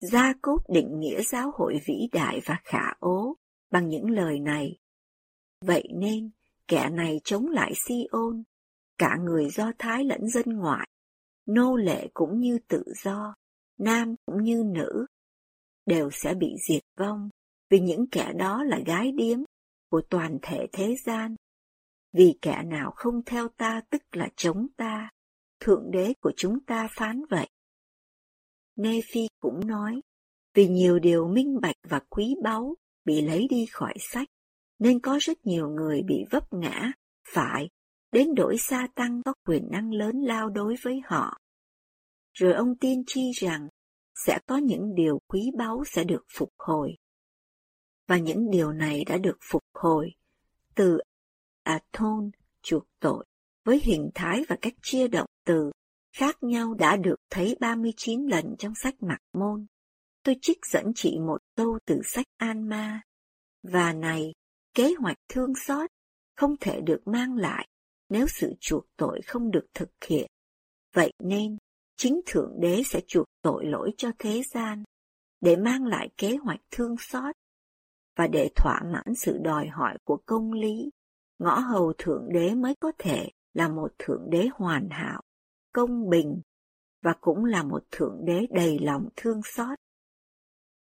Gia 0.00 0.32
Cốp 0.42 0.70
định 0.70 1.00
nghĩa 1.00 1.22
giáo 1.22 1.50
hội 1.54 1.80
vĩ 1.86 2.08
đại 2.12 2.40
và 2.44 2.60
khả 2.64 2.92
ố 3.00 3.36
bằng 3.70 3.88
những 3.88 4.10
lời 4.10 4.40
này. 4.40 4.78
Vậy 5.64 5.88
nên, 5.94 6.30
kẻ 6.68 6.90
này 6.90 7.20
chống 7.24 7.46
lại 7.46 7.72
Si-ôn, 7.76 8.42
cả 8.98 9.16
người 9.24 9.50
Do 9.50 9.72
Thái 9.78 10.04
lẫn 10.04 10.28
dân 10.28 10.56
ngoại, 10.56 10.88
nô 11.46 11.76
lệ 11.76 12.08
cũng 12.14 12.40
như 12.40 12.58
tự 12.68 12.84
do, 13.04 13.34
nam 13.78 14.14
cũng 14.26 14.42
như 14.42 14.62
nữ, 14.66 15.06
đều 15.86 16.10
sẽ 16.10 16.34
bị 16.34 16.54
diệt 16.68 16.82
vong, 16.98 17.28
vì 17.70 17.80
những 17.80 18.06
kẻ 18.10 18.32
đó 18.38 18.62
là 18.62 18.78
gái 18.86 19.12
điếm 19.12 19.38
của 19.90 20.02
toàn 20.10 20.38
thể 20.42 20.66
thế 20.72 20.94
gian. 21.04 21.34
Vì 22.12 22.38
kẻ 22.42 22.62
nào 22.66 22.90
không 22.96 23.22
theo 23.26 23.48
ta 23.48 23.80
tức 23.90 24.02
là 24.12 24.28
chống 24.36 24.66
ta, 24.76 25.10
Thượng 25.60 25.90
Đế 25.90 26.14
của 26.20 26.32
chúng 26.36 26.64
ta 26.64 26.88
phán 26.90 27.22
vậy. 27.30 27.48
Nephi 28.76 29.28
cũng 29.40 29.66
nói, 29.66 30.00
vì 30.54 30.68
nhiều 30.68 30.98
điều 30.98 31.28
minh 31.28 31.60
bạch 31.62 31.76
và 31.88 32.00
quý 32.08 32.34
báu 32.42 32.74
bị 33.04 33.20
lấy 33.20 33.46
đi 33.50 33.66
khỏi 33.70 33.94
sách, 33.98 34.28
nên 34.78 35.00
có 35.00 35.18
rất 35.20 35.38
nhiều 35.46 35.68
người 35.68 36.02
bị 36.02 36.24
vấp 36.30 36.52
ngã, 36.52 36.92
phải, 37.34 37.68
đến 38.12 38.34
đổi 38.34 38.56
sa 38.58 38.88
tăng 38.94 39.22
có 39.24 39.34
quyền 39.46 39.68
năng 39.70 39.92
lớn 39.92 40.16
lao 40.20 40.50
đối 40.50 40.74
với 40.82 41.00
họ. 41.04 41.38
Rồi 42.32 42.52
ông 42.52 42.78
tiên 42.78 43.02
tri 43.06 43.30
rằng, 43.30 43.68
sẽ 44.26 44.38
có 44.46 44.56
những 44.56 44.94
điều 44.94 45.18
quý 45.28 45.50
báu 45.58 45.84
sẽ 45.86 46.04
được 46.04 46.22
phục 46.38 46.52
hồi. 46.58 46.96
Và 48.08 48.18
những 48.18 48.50
điều 48.50 48.72
này 48.72 49.04
đã 49.04 49.18
được 49.18 49.38
phục 49.50 49.62
hồi 49.74 50.10
từ 50.74 50.98
Athon, 51.62 52.30
chuộc 52.62 52.84
tội, 53.00 53.24
với 53.64 53.80
hình 53.82 54.10
thái 54.14 54.44
và 54.48 54.56
cách 54.60 54.74
chia 54.82 55.08
động 55.08 55.28
từ 55.44 55.70
khác 56.16 56.36
nhau 56.40 56.74
đã 56.74 56.96
được 56.96 57.16
thấy 57.30 57.56
39 57.60 58.26
lần 58.26 58.54
trong 58.58 58.74
sách 58.74 58.94
Mạc 59.02 59.18
Môn. 59.32 59.66
Tôi 60.22 60.36
trích 60.42 60.58
dẫn 60.72 60.84
chỉ 60.94 61.18
một 61.18 61.38
câu 61.56 61.78
từ 61.86 62.00
sách 62.04 62.26
An 62.36 62.68
Ma. 62.68 63.00
Và 63.62 63.92
này, 63.92 64.32
kế 64.74 64.94
hoạch 64.98 65.16
thương 65.28 65.52
xót 65.66 65.90
không 66.36 66.56
thể 66.60 66.80
được 66.80 67.00
mang 67.06 67.36
lại 67.36 67.68
nếu 68.08 68.26
sự 68.26 68.52
chuộc 68.60 68.84
tội 68.96 69.20
không 69.26 69.50
được 69.50 69.66
thực 69.74 69.88
hiện. 70.08 70.26
Vậy 70.94 71.12
nên, 71.24 71.56
chính 71.96 72.20
Thượng 72.26 72.60
Đế 72.60 72.82
sẽ 72.86 73.00
chuộc 73.06 73.26
tội 73.42 73.66
lỗi 73.66 73.90
cho 73.96 74.10
thế 74.18 74.42
gian, 74.54 74.82
để 75.40 75.56
mang 75.56 75.84
lại 75.84 76.08
kế 76.16 76.36
hoạch 76.36 76.60
thương 76.70 76.94
xót, 76.98 77.34
và 78.16 78.26
để 78.26 78.50
thỏa 78.56 78.80
mãn 78.92 79.14
sự 79.14 79.38
đòi 79.42 79.66
hỏi 79.66 79.98
của 80.04 80.18
công 80.26 80.52
lý, 80.52 80.90
ngõ 81.38 81.58
hầu 81.58 81.92
Thượng 81.98 82.28
Đế 82.32 82.54
mới 82.54 82.74
có 82.80 82.92
thể 82.98 83.28
là 83.54 83.68
một 83.68 83.92
Thượng 83.98 84.30
Đế 84.30 84.48
hoàn 84.54 84.88
hảo, 84.90 85.22
công 85.76 86.08
bình, 86.08 86.40
và 87.02 87.14
cũng 87.20 87.44
là 87.44 87.62
một 87.62 87.84
Thượng 87.90 88.24
Đế 88.24 88.46
đầy 88.50 88.78
lòng 88.78 89.08
thương 89.16 89.40
xót. 89.44 89.78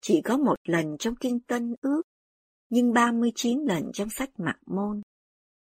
Chỉ 0.01 0.21
có 0.21 0.37
một 0.37 0.55
lần 0.63 0.97
trong 0.99 1.15
Kinh 1.15 1.39
Tân 1.39 1.75
Ước, 1.81 2.01
nhưng 2.69 2.93
39 2.93 3.59
lần 3.59 3.91
trong 3.93 4.09
sách 4.09 4.29
Mặc 4.37 4.59
Môn. 4.65 5.01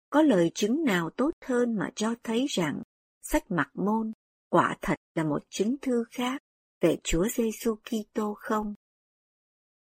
Có 0.09 0.21
lời 0.21 0.51
chứng 0.55 0.83
nào 0.83 1.09
tốt 1.09 1.31
hơn 1.45 1.75
mà 1.75 1.89
cho 1.95 2.15
thấy 2.23 2.45
rằng 2.49 2.81
sách 3.21 3.51
Mặc 3.51 3.69
Môn 3.73 4.11
quả 4.49 4.77
thật 4.81 4.95
là 5.15 5.23
một 5.23 5.43
chứng 5.49 5.75
thư 5.81 6.03
khác 6.11 6.41
về 6.81 6.97
Chúa 7.03 7.27
Giêsu 7.27 7.75
Kitô 7.75 8.33
không? 8.37 8.73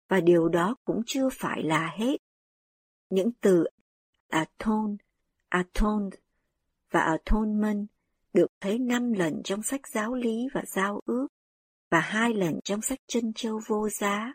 Và 0.10 0.20
điều 0.20 0.50
đó 0.50 0.76
cũng 0.86 1.02
chưa 1.06 1.30
phải 1.32 1.64
là 1.64 1.96
hết. 1.98 2.18
Những 3.10 3.32
từ 3.42 3.64
atone, 4.30 4.96
atoned 5.50 6.14
và 6.92 7.00
atonement 7.00 7.88
được 8.36 8.48
thấy 8.62 8.80
năm 8.80 9.14
lần 9.14 9.42
trong 9.44 9.64
sách 9.64 9.82
giáo 9.94 10.14
lý 10.14 10.48
và 10.54 10.62
giao 10.66 11.02
ước 11.06 11.28
và 11.92 12.00
hai 12.00 12.34
lần 12.34 12.60
trong 12.64 12.82
sách 12.82 13.00
chân 13.08 13.34
châu 13.36 13.60
vô 13.68 13.90
giá, 13.90 14.34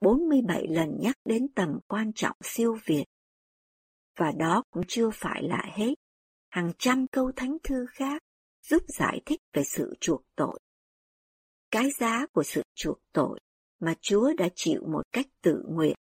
47 0.00 0.66
lần 0.68 0.88
nhắc 1.00 1.16
đến 1.24 1.46
tầm 1.54 1.78
quan 1.86 2.12
trọng 2.12 2.36
siêu 2.42 2.76
việt. 2.84 3.04
Và 4.16 4.32
đó 4.38 4.62
cũng 4.70 4.82
chưa 4.88 5.10
phải 5.14 5.42
là 5.42 5.62
hết. 5.74 5.94
Hàng 6.48 6.72
trăm 6.78 7.06
câu 7.06 7.32
thánh 7.36 7.56
thư 7.64 7.86
khác 7.90 8.22
giúp 8.62 8.82
giải 8.98 9.20
thích 9.26 9.40
về 9.52 9.62
sự 9.64 9.94
chuộc 10.00 10.22
tội. 10.36 10.58
Cái 11.70 11.90
giá 11.98 12.26
của 12.32 12.42
sự 12.42 12.62
chuộc 12.74 12.98
tội 13.12 13.40
mà 13.80 13.94
Chúa 14.00 14.32
đã 14.38 14.48
chịu 14.54 14.82
một 14.92 15.02
cách 15.12 15.26
tự 15.42 15.62
nguyện, 15.68 15.96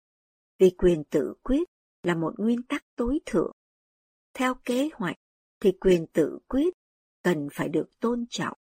vì 0.59 0.69
quyền 0.77 1.03
tự 1.03 1.33
quyết 1.43 1.63
là 2.03 2.15
một 2.15 2.33
nguyên 2.37 2.63
tắc 2.63 2.83
tối 2.95 3.19
thượng. 3.25 3.51
Theo 4.33 4.53
kế 4.65 4.89
hoạch 4.93 5.17
thì 5.59 5.71
quyền 5.71 6.05
tự 6.13 6.39
quyết 6.47 6.73
cần 7.25 7.47
phải 7.53 7.69
được 7.69 7.99
tôn 7.99 8.25
trọng. 8.29 8.57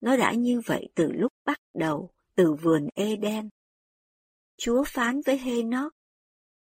Nó 0.00 0.16
đã 0.16 0.32
như 0.32 0.60
vậy 0.66 0.88
từ 0.94 1.12
lúc 1.12 1.32
bắt 1.44 1.58
đầu, 1.74 2.10
từ 2.34 2.54
vườn 2.54 2.88
Eden. 2.94 3.48
Chúa 4.56 4.84
phán 4.86 5.20
với 5.26 5.38
Henoch, 5.38 5.92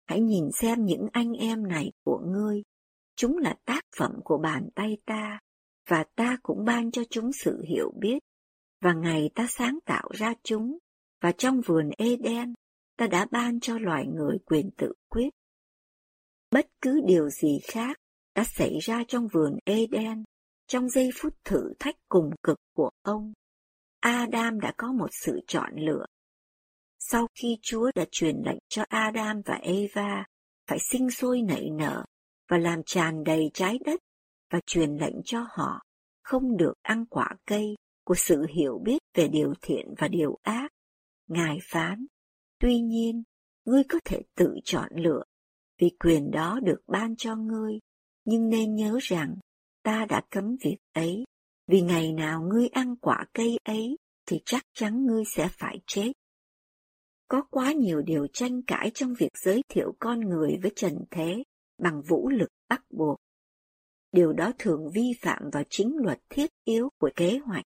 hãy 0.06 0.20
nhìn 0.20 0.48
xem 0.60 0.84
những 0.84 1.08
anh 1.12 1.32
em 1.32 1.68
này 1.68 1.92
của 2.04 2.20
ngươi, 2.26 2.62
chúng 3.16 3.38
là 3.38 3.56
tác 3.64 3.84
phẩm 3.98 4.12
của 4.24 4.38
bàn 4.38 4.68
tay 4.74 4.96
ta 5.06 5.38
và 5.88 6.04
ta 6.14 6.36
cũng 6.42 6.64
ban 6.64 6.90
cho 6.90 7.02
chúng 7.10 7.32
sự 7.32 7.62
hiểu 7.68 7.92
biết, 8.00 8.18
và 8.80 8.92
ngày 8.92 9.30
ta 9.34 9.46
sáng 9.50 9.78
tạo 9.84 10.08
ra 10.12 10.34
chúng, 10.42 10.78
và 11.20 11.32
trong 11.32 11.60
vườn 11.60 11.90
Eden, 11.98 12.54
ta 12.96 13.06
đã 13.06 13.26
ban 13.30 13.60
cho 13.60 13.78
loài 13.78 14.06
người 14.06 14.38
quyền 14.46 14.70
tự 14.76 14.92
quyết. 15.08 15.30
Bất 16.50 16.66
cứ 16.80 17.00
điều 17.06 17.30
gì 17.30 17.58
khác 17.64 17.96
đã 18.34 18.44
xảy 18.44 18.78
ra 18.78 19.04
trong 19.08 19.28
vườn 19.32 19.58
Eden, 19.64 20.24
trong 20.66 20.88
giây 20.88 21.10
phút 21.14 21.34
thử 21.44 21.72
thách 21.78 21.96
cùng 22.08 22.30
cực 22.42 22.58
của 22.74 22.90
ông, 23.02 23.32
Adam 24.00 24.60
đã 24.60 24.72
có 24.76 24.92
một 24.92 25.08
sự 25.12 25.40
chọn 25.46 25.70
lựa. 25.76 26.06
Sau 26.98 27.26
khi 27.34 27.58
Chúa 27.62 27.90
đã 27.94 28.04
truyền 28.10 28.36
lệnh 28.44 28.58
cho 28.68 28.84
Adam 28.88 29.42
và 29.44 29.54
Eva 29.54 30.24
phải 30.66 30.78
sinh 30.78 31.10
sôi 31.10 31.42
nảy 31.42 31.70
nở 31.70 32.04
và 32.48 32.58
làm 32.58 32.82
tràn 32.86 33.24
đầy 33.24 33.50
trái 33.54 33.78
đất 33.84 34.00
và 34.50 34.60
truyền 34.66 34.96
lệnh 34.96 35.22
cho 35.24 35.46
họ 35.50 35.82
không 36.22 36.56
được 36.56 36.74
ăn 36.82 37.06
quả 37.06 37.28
cây 37.46 37.74
của 38.04 38.14
sự 38.14 38.46
hiểu 38.56 38.78
biết 38.84 38.98
về 39.14 39.28
điều 39.28 39.54
thiện 39.62 39.94
và 39.98 40.08
điều 40.08 40.38
ác. 40.42 40.68
Ngài 41.26 41.58
phán, 41.62 42.06
tuy 42.60 42.80
nhiên, 42.80 43.22
ngươi 43.64 43.82
có 43.88 43.98
thể 44.04 44.22
tự 44.34 44.54
chọn 44.64 44.88
lựa, 44.94 45.22
vì 45.78 45.90
quyền 45.98 46.30
đó 46.30 46.60
được 46.62 46.80
ban 46.86 47.16
cho 47.16 47.36
ngươi, 47.36 47.78
nhưng 48.24 48.48
nên 48.48 48.74
nhớ 48.74 48.98
rằng 49.02 49.36
ta 49.86 50.06
đã 50.08 50.22
cấm 50.30 50.56
việc 50.64 50.76
ấy, 50.92 51.24
vì 51.66 51.80
ngày 51.80 52.12
nào 52.12 52.42
ngươi 52.42 52.68
ăn 52.68 52.96
quả 52.96 53.26
cây 53.32 53.58
ấy 53.64 53.96
thì 54.26 54.40
chắc 54.44 54.62
chắn 54.74 55.06
ngươi 55.06 55.24
sẽ 55.24 55.48
phải 55.52 55.78
chết. 55.86 56.12
Có 57.28 57.42
quá 57.50 57.72
nhiều 57.72 58.02
điều 58.02 58.26
tranh 58.26 58.62
cãi 58.62 58.90
trong 58.94 59.14
việc 59.18 59.32
giới 59.44 59.62
thiệu 59.68 59.94
con 59.98 60.20
người 60.20 60.58
với 60.62 60.72
trần 60.76 61.04
thế 61.10 61.42
bằng 61.78 62.02
vũ 62.02 62.28
lực 62.28 62.48
bắt 62.68 62.82
buộc 62.90 63.18
điều 64.12 64.32
đó 64.32 64.52
thường 64.58 64.90
vi 64.94 65.12
phạm 65.20 65.42
vào 65.52 65.62
chính 65.70 65.96
luật 65.96 66.18
thiết 66.30 66.50
yếu 66.64 66.88
của 66.98 67.10
kế 67.16 67.38
hoạch. 67.38 67.64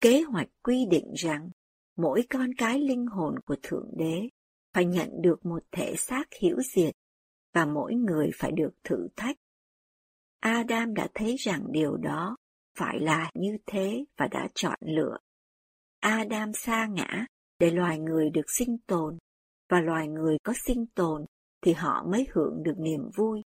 Kế 0.00 0.20
hoạch 0.20 0.48
quy 0.62 0.86
định 0.90 1.12
rằng 1.14 1.50
mỗi 1.96 2.22
con 2.30 2.54
cái 2.58 2.78
linh 2.78 3.06
hồn 3.06 3.34
của 3.44 3.56
Thượng 3.62 3.90
Đế 3.96 4.28
phải 4.74 4.84
nhận 4.84 5.08
được 5.22 5.46
một 5.46 5.62
thể 5.72 5.94
xác 5.96 6.24
hiểu 6.40 6.56
diệt 6.74 6.94
và 7.54 7.66
mỗi 7.66 7.94
người 7.94 8.30
phải 8.34 8.52
được 8.52 8.70
thử 8.84 9.08
thách. 9.16 9.36
Adam 10.40 10.94
đã 10.94 11.08
thấy 11.14 11.36
rằng 11.36 11.64
điều 11.70 11.96
đó 11.96 12.36
phải 12.78 13.00
là 13.00 13.30
như 13.34 13.56
thế 13.66 14.04
và 14.16 14.28
đã 14.30 14.48
chọn 14.54 14.78
lựa. 14.80 15.16
Adam 16.00 16.52
sa 16.52 16.86
ngã 16.86 17.26
để 17.58 17.70
loài 17.70 17.98
người 17.98 18.30
được 18.30 18.50
sinh 18.58 18.76
tồn, 18.86 19.18
và 19.68 19.80
loài 19.80 20.08
người 20.08 20.38
có 20.42 20.52
sinh 20.66 20.86
tồn 20.94 21.24
thì 21.62 21.72
họ 21.72 22.06
mới 22.10 22.26
hưởng 22.34 22.62
được 22.62 22.74
niềm 22.78 23.00
vui. 23.16 23.42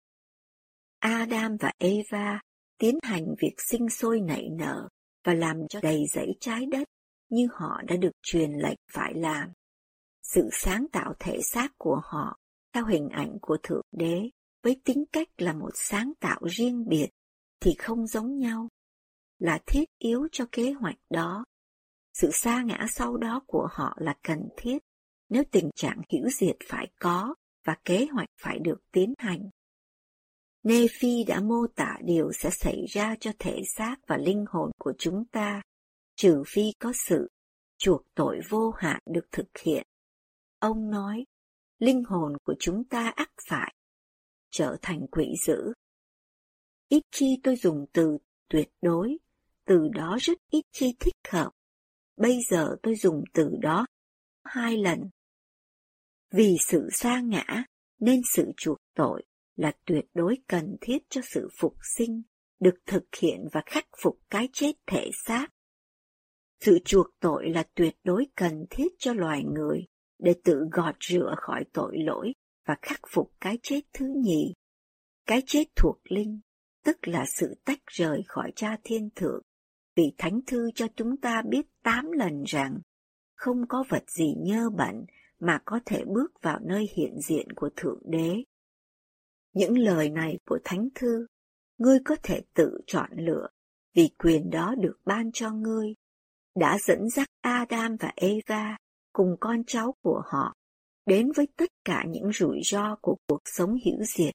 Adam 0.98 1.56
và 1.60 1.72
Eva 1.78 2.40
tiến 2.78 2.98
hành 3.02 3.24
việc 3.42 3.54
sinh 3.70 3.88
sôi 3.88 4.20
nảy 4.20 4.48
nở 4.58 4.88
và 5.24 5.34
làm 5.34 5.56
cho 5.68 5.80
đầy 5.82 5.98
dẫy 6.14 6.32
trái 6.40 6.66
đất 6.66 6.88
như 7.28 7.48
họ 7.52 7.82
đã 7.86 7.96
được 7.96 8.12
truyền 8.22 8.50
lệnh 8.52 8.78
phải 8.92 9.12
làm. 9.14 9.48
Sự 10.22 10.48
sáng 10.52 10.86
tạo 10.92 11.14
thể 11.18 11.40
xác 11.42 11.72
của 11.78 12.00
họ 12.04 12.38
theo 12.72 12.86
hình 12.86 13.08
ảnh 13.08 13.38
của 13.40 13.56
Thượng 13.62 13.86
Đế 13.92 14.30
với 14.62 14.80
tính 14.84 15.04
cách 15.12 15.28
là 15.38 15.52
một 15.52 15.70
sáng 15.74 16.12
tạo 16.20 16.40
riêng 16.44 16.88
biệt 16.88 17.08
thì 17.60 17.74
không 17.78 18.06
giống 18.06 18.38
nhau, 18.38 18.68
là 19.38 19.58
thiết 19.66 19.84
yếu 19.98 20.28
cho 20.32 20.46
kế 20.52 20.72
hoạch 20.72 20.98
đó. 21.10 21.44
Sự 22.12 22.30
xa 22.32 22.62
ngã 22.62 22.86
sau 22.90 23.16
đó 23.16 23.42
của 23.46 23.68
họ 23.70 23.96
là 24.00 24.14
cần 24.22 24.48
thiết 24.56 24.78
nếu 25.28 25.42
tình 25.50 25.70
trạng 25.76 26.00
hữu 26.12 26.28
diệt 26.30 26.56
phải 26.68 26.90
có 27.00 27.34
và 27.64 27.76
kế 27.84 28.06
hoạch 28.12 28.28
phải 28.40 28.58
được 28.58 28.80
tiến 28.92 29.14
hành. 29.18 29.50
Nephi 30.62 31.24
đã 31.24 31.40
mô 31.40 31.66
tả 31.74 31.98
điều 32.04 32.32
sẽ 32.32 32.50
xảy 32.50 32.84
ra 32.88 33.16
cho 33.20 33.32
thể 33.38 33.60
xác 33.76 33.96
và 34.06 34.16
linh 34.16 34.44
hồn 34.48 34.70
của 34.78 34.92
chúng 34.98 35.24
ta, 35.24 35.62
trừ 36.16 36.42
phi 36.46 36.72
có 36.78 36.92
sự 37.08 37.28
chuộc 37.78 38.02
tội 38.14 38.40
vô 38.48 38.70
hạn 38.70 39.00
được 39.06 39.26
thực 39.32 39.58
hiện. 39.62 39.86
Ông 40.58 40.90
nói, 40.90 41.24
linh 41.78 42.04
hồn 42.04 42.32
của 42.44 42.54
chúng 42.58 42.84
ta 42.84 43.12
ắt 43.16 43.28
phải 43.48 43.74
trở 44.50 44.76
thành 44.82 45.06
quỷ 45.10 45.26
dữ. 45.46 45.72
Ít 46.88 47.02
khi 47.12 47.38
tôi 47.42 47.56
dùng 47.56 47.86
từ 47.92 48.18
tuyệt 48.48 48.68
đối, 48.82 49.16
từ 49.66 49.88
đó 49.94 50.18
rất 50.20 50.38
ít 50.50 50.64
khi 50.72 50.94
thích 51.00 51.14
hợp. 51.28 51.50
Bây 52.16 52.38
giờ 52.50 52.76
tôi 52.82 52.94
dùng 52.94 53.24
từ 53.34 53.50
đó 53.60 53.86
hai 54.44 54.76
lần. 54.76 55.00
Vì 56.30 56.56
sự 56.66 56.88
xa 56.92 57.20
ngã 57.20 57.64
nên 57.98 58.20
sự 58.32 58.52
chuộc 58.56 58.78
tội 58.94 59.22
là 59.56 59.72
tuyệt 59.86 60.04
đối 60.14 60.38
cần 60.46 60.76
thiết 60.80 60.98
cho 61.08 61.20
sự 61.24 61.48
phục 61.58 61.74
sinh, 61.96 62.22
được 62.60 62.74
thực 62.86 63.04
hiện 63.20 63.48
và 63.52 63.62
khắc 63.66 63.84
phục 64.02 64.18
cái 64.30 64.48
chết 64.52 64.72
thể 64.86 65.10
xác. 65.26 65.46
Sự 66.60 66.78
chuộc 66.84 67.06
tội 67.20 67.50
là 67.50 67.64
tuyệt 67.74 67.94
đối 68.04 68.26
cần 68.36 68.64
thiết 68.70 68.88
cho 68.98 69.12
loài 69.12 69.42
người 69.44 69.86
để 70.18 70.34
tự 70.44 70.54
gọt 70.72 70.94
rửa 71.00 71.34
khỏi 71.36 71.64
tội 71.72 71.98
lỗi 71.98 72.32
và 72.64 72.76
khắc 72.82 73.00
phục 73.14 73.32
cái 73.40 73.58
chết 73.62 73.80
thứ 73.92 74.06
nhì. 74.24 74.54
Cái 75.26 75.42
chết 75.46 75.64
thuộc 75.76 75.98
linh, 76.04 76.40
tức 76.84 77.08
là 77.08 77.24
sự 77.26 77.54
tách 77.64 77.80
rời 77.86 78.22
khỏi 78.28 78.52
cha 78.56 78.76
thiên 78.84 79.08
thượng, 79.16 79.42
vì 79.96 80.04
Thánh 80.18 80.40
Thư 80.46 80.70
cho 80.74 80.86
chúng 80.96 81.16
ta 81.16 81.42
biết 81.48 81.66
tám 81.82 82.12
lần 82.12 82.42
rằng 82.46 82.78
không 83.34 83.68
có 83.68 83.84
vật 83.88 84.10
gì 84.10 84.34
nhơ 84.38 84.70
bẩn 84.70 85.04
mà 85.38 85.60
có 85.64 85.80
thể 85.86 86.04
bước 86.04 86.32
vào 86.42 86.58
nơi 86.62 86.88
hiện 86.96 87.20
diện 87.28 87.52
của 87.56 87.70
Thượng 87.76 88.02
Đế. 88.04 88.44
Những 89.52 89.78
lời 89.78 90.10
này 90.10 90.38
của 90.46 90.58
Thánh 90.64 90.88
Thư, 90.94 91.26
ngươi 91.78 91.98
có 92.04 92.16
thể 92.22 92.42
tự 92.54 92.80
chọn 92.86 93.10
lựa, 93.12 93.48
vì 93.94 94.08
quyền 94.18 94.50
đó 94.50 94.74
được 94.78 94.96
ban 95.04 95.32
cho 95.32 95.50
ngươi, 95.50 95.94
đã 96.54 96.78
dẫn 96.78 97.08
dắt 97.08 97.28
Adam 97.40 97.96
và 97.96 98.12
Eva 98.16 98.76
cùng 99.12 99.36
con 99.40 99.64
cháu 99.66 99.94
của 100.02 100.22
họ 100.26 100.54
đến 101.10 101.32
với 101.36 101.48
tất 101.56 101.70
cả 101.84 102.04
những 102.08 102.32
rủi 102.32 102.60
ro 102.64 102.96
của 103.02 103.16
cuộc 103.28 103.40
sống 103.44 103.76
hữu 103.84 104.04
diệt. 104.04 104.34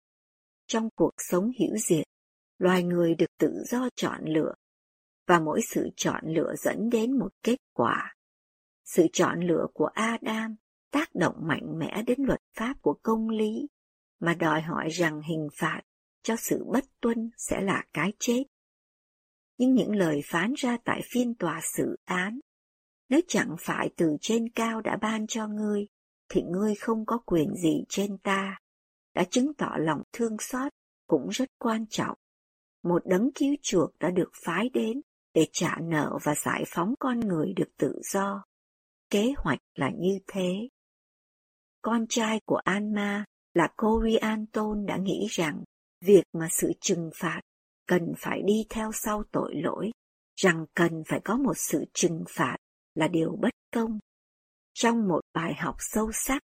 Trong 0.68 0.90
cuộc 0.96 1.14
sống 1.18 1.52
hữu 1.60 1.78
diệt, 1.78 2.06
loài 2.58 2.84
người 2.84 3.16
được 3.16 3.38
tự 3.40 3.64
do 3.68 3.90
chọn 3.96 4.22
lựa, 4.26 4.54
và 5.28 5.40
mỗi 5.40 5.62
sự 5.62 5.90
chọn 5.96 6.24
lựa 6.26 6.54
dẫn 6.58 6.90
đến 6.90 7.20
một 7.20 7.30
kết 7.44 7.56
quả. 7.74 8.16
Sự 8.84 9.08
chọn 9.14 9.40
lựa 9.40 9.68
của 9.74 9.86
Adam 9.86 10.56
tác 10.92 11.16
động 11.16 11.36
mạnh 11.40 11.80
mẽ 11.80 12.04
đến 12.08 12.20
luật 12.22 12.40
pháp 12.58 12.82
của 12.82 13.00
công 13.04 13.30
lý, 13.30 13.68
mà 14.20 14.34
đòi 14.34 14.62
hỏi 14.62 14.90
rằng 14.90 15.22
hình 15.22 15.48
phạt 15.60 15.82
cho 16.24 16.36
sự 16.36 16.64
bất 16.74 16.86
tuân 17.02 17.30
sẽ 17.38 17.62
là 17.62 17.84
cái 17.94 18.14
chết. 18.20 18.44
Nhưng 19.58 19.74
những 19.74 19.96
lời 19.96 20.22
phán 20.26 20.54
ra 20.58 20.78
tại 20.86 21.02
phiên 21.14 21.36
tòa 21.36 21.62
xử 21.78 21.96
án, 22.06 22.40
nếu 23.10 23.20
chẳng 23.28 23.56
phải 23.60 23.90
từ 23.98 24.18
trên 24.22 24.50
cao 24.50 24.82
đã 24.82 24.98
ban 25.02 25.28
cho 25.28 25.48
ngươi, 25.48 25.88
thì 26.30 26.42
ngươi 26.42 26.76
không 26.76 27.06
có 27.06 27.18
quyền 27.18 27.56
gì 27.56 27.84
trên 27.90 28.18
ta, 28.18 28.60
đã 29.14 29.24
chứng 29.24 29.54
tỏ 29.54 29.76
lòng 29.78 30.02
thương 30.14 30.38
xót 30.40 30.72
cũng 31.08 31.30
rất 31.30 31.50
quan 31.60 31.86
trọng. 31.90 32.18
Một 32.84 33.02
đấng 33.06 33.30
cứu 33.36 33.56
chuộc 33.62 34.00
đã 34.00 34.10
được 34.10 34.32
phái 34.46 34.70
đến 34.70 35.02
để 35.34 35.48
trả 35.52 35.78
nợ 35.82 36.18
và 36.24 36.36
giải 36.36 36.64
phóng 36.68 36.94
con 37.00 37.20
người 37.20 37.54
được 37.56 37.70
tự 37.78 38.02
do. 38.14 38.44
Kế 39.10 39.34
hoạch 39.38 39.60
là 39.76 39.92
như 40.00 40.20
thế. 40.28 40.70
Con 41.82 42.06
trai 42.10 42.40
của 42.46 42.62
Anma 42.64 43.26
là 43.54 43.68
Corianton 43.78 44.86
đã 44.86 44.98
nghĩ 44.98 45.28
rằng 45.30 45.64
việc 46.02 46.24
mà 46.34 46.48
sự 46.52 46.72
trừng 46.82 47.10
phạt 47.16 47.42
cần 47.88 48.14
phải 48.18 48.42
đi 48.46 48.66
theo 48.70 48.92
sau 48.94 49.24
tội 49.32 49.56
lỗi, 49.56 49.92
rằng 50.36 50.66
cần 50.74 51.04
phải 51.08 51.20
có 51.24 51.38
một 51.38 51.58
sự 51.58 51.86
trừng 51.94 52.24
phạt 52.30 52.58
là 52.96 53.08
điều 53.08 53.36
bất 53.42 53.54
công. 53.74 54.00
Trong 54.76 55.08
một 55.08 55.20
bài 55.34 55.54
học 55.54 55.76
sâu 55.80 56.12
sắc, 56.14 56.42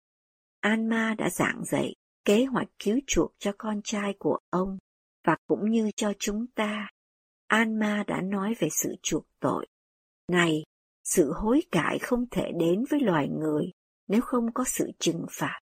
Anma 0.59 1.15
đã 1.17 1.29
giảng 1.29 1.65
dạy 1.65 1.93
kế 2.25 2.45
hoạch 2.45 2.67
cứu 2.79 2.99
chuộc 3.07 3.31
cho 3.39 3.51
con 3.57 3.81
trai 3.83 4.13
của 4.19 4.39
ông 4.49 4.77
và 5.27 5.37
cũng 5.47 5.71
như 5.71 5.91
cho 5.95 6.13
chúng 6.19 6.45
ta. 6.55 6.89
Anma 7.47 8.03
đã 8.07 8.21
nói 8.21 8.55
về 8.59 8.67
sự 8.71 8.95
chuộc 9.01 9.25
tội. 9.39 9.67
Này, 10.31 10.63
sự 11.03 11.33
hối 11.33 11.61
cải 11.71 11.99
không 11.99 12.29
thể 12.31 12.51
đến 12.59 12.83
với 12.89 12.99
loài 12.99 13.27
người 13.27 13.71
nếu 14.07 14.21
không 14.21 14.53
có 14.53 14.63
sự 14.67 14.91
trừng 14.99 15.25
phạt. 15.31 15.59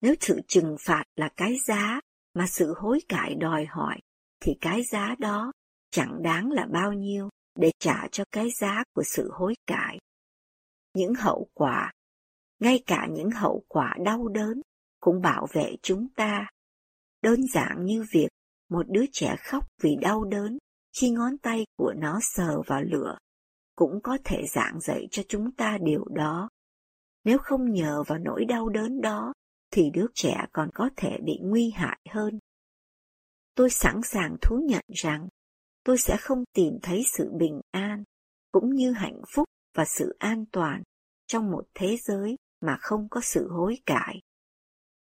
Nếu 0.00 0.14
sự 0.20 0.40
trừng 0.48 0.76
phạt 0.80 1.04
là 1.16 1.28
cái 1.36 1.56
giá 1.66 2.00
mà 2.34 2.46
sự 2.46 2.74
hối 2.76 3.00
cải 3.08 3.34
đòi 3.34 3.66
hỏi, 3.66 3.98
thì 4.40 4.52
cái 4.60 4.82
giá 4.82 5.14
đó 5.18 5.52
chẳng 5.90 6.22
đáng 6.22 6.50
là 6.50 6.66
bao 6.72 6.92
nhiêu 6.92 7.28
để 7.54 7.70
trả 7.78 8.08
cho 8.12 8.24
cái 8.32 8.48
giá 8.60 8.82
của 8.94 9.02
sự 9.02 9.30
hối 9.32 9.54
cải. 9.66 9.98
Những 10.94 11.14
hậu 11.14 11.48
quả, 11.54 11.92
ngay 12.58 12.82
cả 12.86 13.06
những 13.10 13.30
hậu 13.30 13.64
quả 13.68 13.96
đau 14.04 14.28
đớn, 14.28 14.60
cũng 15.00 15.20
bảo 15.20 15.46
vệ 15.52 15.76
chúng 15.82 16.08
ta. 16.16 16.50
Đơn 17.22 17.40
giản 17.46 17.84
như 17.84 18.04
việc 18.12 18.28
một 18.68 18.86
đứa 18.88 19.04
trẻ 19.12 19.36
khóc 19.38 19.64
vì 19.82 19.96
đau 20.00 20.24
đớn 20.24 20.58
khi 21.00 21.10
ngón 21.10 21.38
tay 21.38 21.66
của 21.76 21.92
nó 21.96 22.18
sờ 22.22 22.62
vào 22.66 22.82
lửa, 22.82 23.18
cũng 23.76 24.00
có 24.02 24.18
thể 24.24 24.46
giảng 24.46 24.80
dạy 24.80 25.08
cho 25.10 25.22
chúng 25.28 25.52
ta 25.52 25.78
điều 25.82 26.04
đó. 26.04 26.48
Nếu 27.24 27.38
không 27.42 27.72
nhờ 27.72 28.02
vào 28.06 28.18
nỗi 28.18 28.44
đau 28.44 28.68
đớn 28.68 29.00
đó, 29.00 29.32
thì 29.70 29.90
đứa 29.94 30.06
trẻ 30.14 30.46
còn 30.52 30.70
có 30.74 30.90
thể 30.96 31.18
bị 31.24 31.38
nguy 31.42 31.70
hại 31.70 32.00
hơn. 32.10 32.38
Tôi 33.54 33.70
sẵn 33.70 34.00
sàng 34.02 34.36
thú 34.42 34.60
nhận 34.68 34.84
rằng 34.88 35.28
tôi 35.84 35.98
sẽ 35.98 36.16
không 36.20 36.44
tìm 36.52 36.78
thấy 36.82 37.02
sự 37.12 37.30
bình 37.38 37.60
an, 37.70 38.04
cũng 38.52 38.74
như 38.74 38.92
hạnh 38.92 39.20
phúc 39.34 39.48
và 39.74 39.84
sự 39.84 40.16
an 40.18 40.44
toàn 40.52 40.82
trong 41.26 41.50
một 41.50 41.64
thế 41.74 41.96
giới 41.96 42.36
mà 42.60 42.76
không 42.80 43.08
có 43.10 43.20
sự 43.20 43.48
hối 43.50 43.78
cải. 43.86 44.20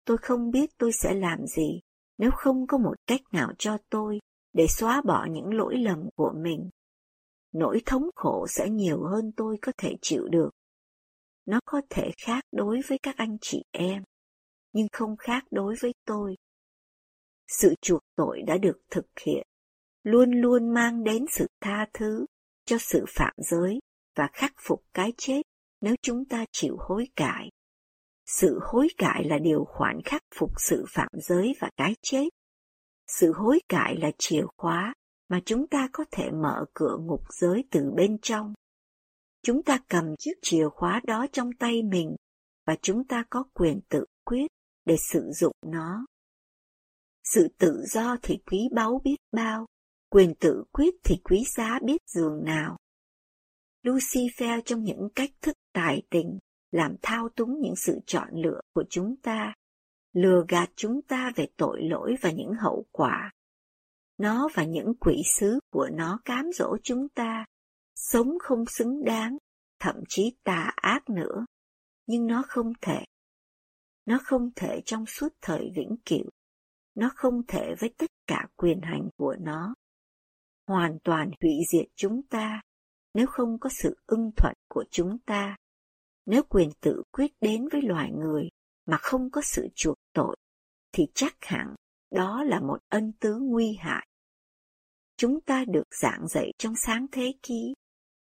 Tôi 0.04 0.16
không 0.18 0.50
biết 0.50 0.70
tôi 0.78 0.92
sẽ 0.92 1.14
làm 1.14 1.46
gì 1.46 1.80
nếu 2.18 2.30
không 2.34 2.66
có 2.66 2.78
một 2.78 2.94
cách 3.06 3.20
nào 3.32 3.52
cho 3.58 3.78
tôi 3.90 4.18
để 4.52 4.66
xóa 4.68 5.02
bỏ 5.04 5.26
những 5.30 5.54
lỗi 5.54 5.76
lầm 5.78 6.08
của 6.16 6.32
mình. 6.36 6.70
Nỗi 7.52 7.80
thống 7.86 8.02
khổ 8.16 8.46
sẽ 8.48 8.70
nhiều 8.70 9.04
hơn 9.04 9.32
tôi 9.36 9.58
có 9.62 9.72
thể 9.78 9.96
chịu 10.02 10.28
được. 10.28 10.50
Nó 11.46 11.60
có 11.64 11.82
thể 11.90 12.10
khác 12.26 12.44
đối 12.52 12.80
với 12.88 12.98
các 13.02 13.16
anh 13.16 13.36
chị 13.40 13.62
em, 13.70 14.02
nhưng 14.72 14.86
không 14.92 15.16
khác 15.16 15.44
đối 15.50 15.74
với 15.80 15.94
tôi. 16.06 16.36
Sự 17.48 17.74
chuộc 17.80 18.00
tội 18.16 18.42
đã 18.46 18.56
được 18.58 18.78
thực 18.90 19.06
hiện, 19.26 19.46
luôn 20.02 20.30
luôn 20.30 20.74
mang 20.74 21.04
đến 21.04 21.24
sự 21.30 21.46
tha 21.60 21.86
thứ 21.94 22.26
cho 22.64 22.76
sự 22.78 23.04
phạm 23.08 23.34
giới 23.36 23.78
và 24.14 24.28
khắc 24.32 24.52
phục 24.58 24.84
cái 24.94 25.12
chết 25.16 25.42
nếu 25.80 25.94
chúng 26.02 26.24
ta 26.24 26.44
chịu 26.52 26.76
hối 26.80 27.08
cải. 27.16 27.48
Sự 28.26 28.58
hối 28.62 28.88
cải 28.98 29.24
là 29.24 29.38
điều 29.38 29.64
khoản 29.64 30.00
khắc 30.04 30.22
phục 30.34 30.50
sự 30.56 30.84
phạm 30.88 31.08
giới 31.12 31.54
và 31.60 31.70
cái 31.76 31.94
chết. 32.02 32.28
Sự 33.06 33.32
hối 33.32 33.60
cải 33.68 33.96
là 33.96 34.10
chìa 34.18 34.42
khóa 34.56 34.94
mà 35.28 35.40
chúng 35.44 35.66
ta 35.66 35.88
có 35.92 36.04
thể 36.10 36.30
mở 36.30 36.64
cửa 36.74 36.98
ngục 37.00 37.20
giới 37.32 37.64
từ 37.70 37.90
bên 37.96 38.18
trong. 38.22 38.54
Chúng 39.42 39.62
ta 39.62 39.78
cầm 39.88 40.04
chiếc 40.18 40.34
chìa 40.42 40.68
khóa 40.68 41.00
đó 41.06 41.26
trong 41.32 41.50
tay 41.58 41.82
mình 41.82 42.16
và 42.66 42.76
chúng 42.82 43.06
ta 43.06 43.24
có 43.30 43.44
quyền 43.54 43.80
tự 43.88 44.04
quyết 44.24 44.46
để 44.84 44.96
sử 45.12 45.30
dụng 45.34 45.56
nó. 45.66 46.06
Sự 47.24 47.48
tự 47.58 47.84
do 47.86 48.16
thì 48.22 48.38
quý 48.46 48.68
báu 48.72 49.00
biết 49.04 49.16
bao, 49.32 49.66
quyền 50.10 50.34
tự 50.40 50.64
quyết 50.72 50.94
thì 51.04 51.16
quý 51.24 51.44
giá 51.56 51.78
biết 51.84 52.02
dường 52.06 52.44
nào. 52.44 52.76
Lucifer 53.84 54.60
trong 54.64 54.82
những 54.82 55.08
cách 55.14 55.30
thức 55.42 55.56
tài 55.72 56.02
tình 56.10 56.38
làm 56.70 56.96
thao 57.02 57.28
túng 57.36 57.60
những 57.60 57.76
sự 57.76 57.98
chọn 58.06 58.28
lựa 58.32 58.60
của 58.74 58.84
chúng 58.90 59.16
ta, 59.22 59.54
lừa 60.12 60.44
gạt 60.48 60.70
chúng 60.76 61.02
ta 61.02 61.32
về 61.36 61.46
tội 61.56 61.82
lỗi 61.82 62.14
và 62.22 62.30
những 62.30 62.52
hậu 62.60 62.86
quả. 62.92 63.32
Nó 64.18 64.48
và 64.54 64.64
những 64.64 64.94
quỷ 65.00 65.22
sứ 65.38 65.58
của 65.70 65.88
nó 65.92 66.18
cám 66.24 66.52
dỗ 66.54 66.76
chúng 66.82 67.08
ta, 67.08 67.44
sống 67.94 68.28
không 68.40 68.64
xứng 68.78 69.04
đáng, 69.04 69.36
thậm 69.80 69.96
chí 70.08 70.36
tà 70.44 70.72
ác 70.76 71.10
nữa, 71.10 71.46
nhưng 72.06 72.26
nó 72.26 72.44
không 72.48 72.72
thể. 72.80 73.04
Nó 74.06 74.18
không 74.24 74.50
thể 74.56 74.80
trong 74.84 75.06
suốt 75.06 75.28
thời 75.42 75.70
vĩnh 75.76 75.96
cửu. 76.06 76.30
Nó 76.94 77.10
không 77.14 77.42
thể 77.48 77.74
với 77.80 77.94
tất 77.98 78.10
cả 78.26 78.46
quyền 78.56 78.80
hành 78.82 79.08
của 79.16 79.36
nó. 79.40 79.74
Hoàn 80.66 80.98
toàn 81.04 81.30
hủy 81.40 81.52
diệt 81.72 81.86
chúng 81.96 82.22
ta 82.22 82.60
nếu 83.14 83.26
không 83.26 83.58
có 83.58 83.70
sự 83.82 83.96
ưng 84.06 84.30
thuận 84.36 84.54
của 84.68 84.84
chúng 84.90 85.18
ta. 85.18 85.56
Nếu 86.26 86.42
quyền 86.42 86.70
tự 86.80 87.02
quyết 87.12 87.32
đến 87.40 87.68
với 87.72 87.82
loài 87.82 88.10
người 88.12 88.48
mà 88.86 88.96
không 88.96 89.30
có 89.30 89.40
sự 89.44 89.68
chuộc 89.74 89.96
tội, 90.12 90.36
thì 90.92 91.06
chắc 91.14 91.36
hẳn 91.40 91.74
đó 92.10 92.44
là 92.44 92.60
một 92.60 92.78
ân 92.88 93.12
tứ 93.20 93.38
nguy 93.40 93.76
hại. 93.80 94.08
Chúng 95.16 95.40
ta 95.40 95.64
được 95.64 95.94
giảng 96.00 96.28
dạy 96.28 96.52
trong 96.58 96.74
sáng 96.76 97.06
thế 97.12 97.34
ký, 97.42 97.74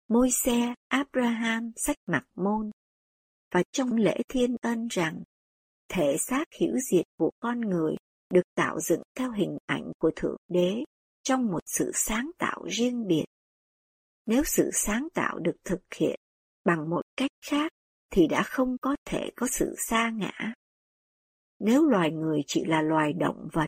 môi 0.07 0.31
xe, 0.31 0.73
Abraham, 0.87 1.71
sách 1.75 1.97
mặt 2.07 2.23
môn, 2.35 2.71
và 3.51 3.63
trong 3.71 3.93
lễ 3.93 4.17
thiên 4.27 4.55
ân 4.61 4.87
rằng 4.87 5.23
thể 5.89 6.17
xác 6.19 6.43
hữu 6.61 6.75
diệt 6.91 7.05
của 7.17 7.31
con 7.39 7.61
người 7.61 7.95
được 8.33 8.41
tạo 8.55 8.79
dựng 8.79 9.01
theo 9.15 9.31
hình 9.31 9.57
ảnh 9.65 9.91
của 9.99 10.11
Thượng 10.15 10.37
Đế 10.47 10.83
trong 11.23 11.45
một 11.45 11.59
sự 11.65 11.91
sáng 11.93 12.31
tạo 12.37 12.65
riêng 12.67 13.07
biệt. 13.07 13.25
Nếu 14.29 14.43
sự 14.45 14.69
sáng 14.73 15.07
tạo 15.13 15.39
được 15.39 15.55
thực 15.63 15.81
hiện 15.95 16.19
bằng 16.65 16.89
một 16.89 17.01
cách 17.17 17.31
khác 17.45 17.71
thì 18.11 18.27
đã 18.27 18.43
không 18.43 18.77
có 18.81 18.95
thể 19.05 19.29
có 19.35 19.47
sự 19.51 19.75
xa 19.77 20.09
ngã. 20.09 20.53
Nếu 21.59 21.85
loài 21.85 22.11
người 22.11 22.41
chỉ 22.47 22.65
là 22.65 22.81
loài 22.81 23.13
động 23.13 23.47
vật, 23.53 23.65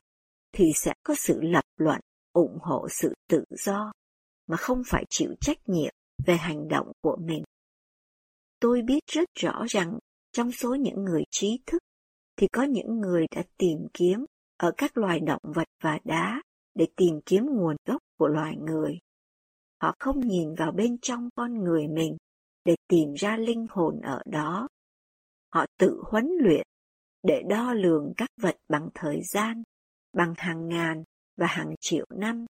thì 0.52 0.65
sẽ 0.76 0.93
có 1.04 1.15
sự 1.17 1.41
lập 1.41 1.63
luận 1.78 2.00
ủng 2.34 2.58
hộ 2.62 2.88
sự 2.89 3.13
tự 3.30 3.43
do, 3.65 3.91
mà 4.47 4.58
không 4.58 4.82
phải 4.88 5.04
chịu 5.10 5.34
trách 5.41 5.58
nhiệm 5.65 5.93
về 6.26 6.36
hành 6.36 6.67
động 6.67 6.91
của 7.02 7.17
mình. 7.21 7.43
Tôi 8.60 8.82
biết 8.82 9.00
rất 9.08 9.30
rõ 9.36 9.65
rằng 9.69 10.00
trong 10.32 10.52
số 10.52 10.76
những 10.76 11.04
người 11.04 11.24
trí 11.32 11.60
thức 11.65 11.82
thì 12.36 12.47
có 12.47 12.63
những 12.63 13.00
người 13.00 13.26
đã 13.36 13.43
tìm 13.58 13.78
kiếm 13.93 14.26
ở 14.58 14.71
các 14.78 14.97
loài 14.97 15.19
động 15.19 15.41
vật 15.43 15.67
và 15.84 16.00
đá 16.04 16.41
để 16.76 16.88
tìm 16.95 17.19
kiếm 17.26 17.45
nguồn 17.45 17.76
gốc 17.86 18.02
của 18.17 18.28
loài 18.28 18.56
người. 18.58 19.00
Họ 19.82 19.96
không 20.00 20.20
nhìn 20.20 20.56
vào 20.56 20.72
bên 20.72 20.98
trong 21.02 21.30
con 21.36 21.63
người 21.63 21.88
mình 21.88 22.17
để 22.65 22.76
tìm 22.88 23.13
ra 23.13 23.38
linh 23.38 23.65
hồn 23.70 24.02
ở 24.02 24.22
đó. 24.26 24.67
Họ 25.54 25.65
tự 25.78 26.02
huấn 26.06 26.30
luyện 26.39 26.67
để 27.24 27.41
đo 27.50 27.74
lường 27.74 28.13
các 28.17 28.30
vật 28.41 28.58
bằng 28.70 28.89
thời 28.94 29.22
gian, 29.24 29.63
bằng 30.13 30.34
hàng 30.38 30.67
ngàn 30.67 31.04
và 31.38 31.48
hàng 31.48 31.76
triệu 31.80 32.06
năm, 32.10 32.46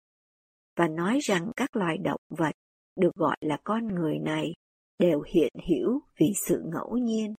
và 0.76 0.88
nói 0.88 1.18
rằng 1.22 1.50
các 1.56 1.76
loài 1.76 1.98
động 1.98 2.20
vật 2.28 2.52
được 2.96 3.14
gọi 3.14 3.36
là 3.40 3.58
con 3.64 3.86
người 3.86 4.18
này 4.18 4.52
đều 4.98 5.22
hiện 5.22 5.52
hữu 5.68 6.00
vì 6.20 6.26
sự 6.46 6.62
ngẫu 6.64 6.96
nhiên, 6.96 7.34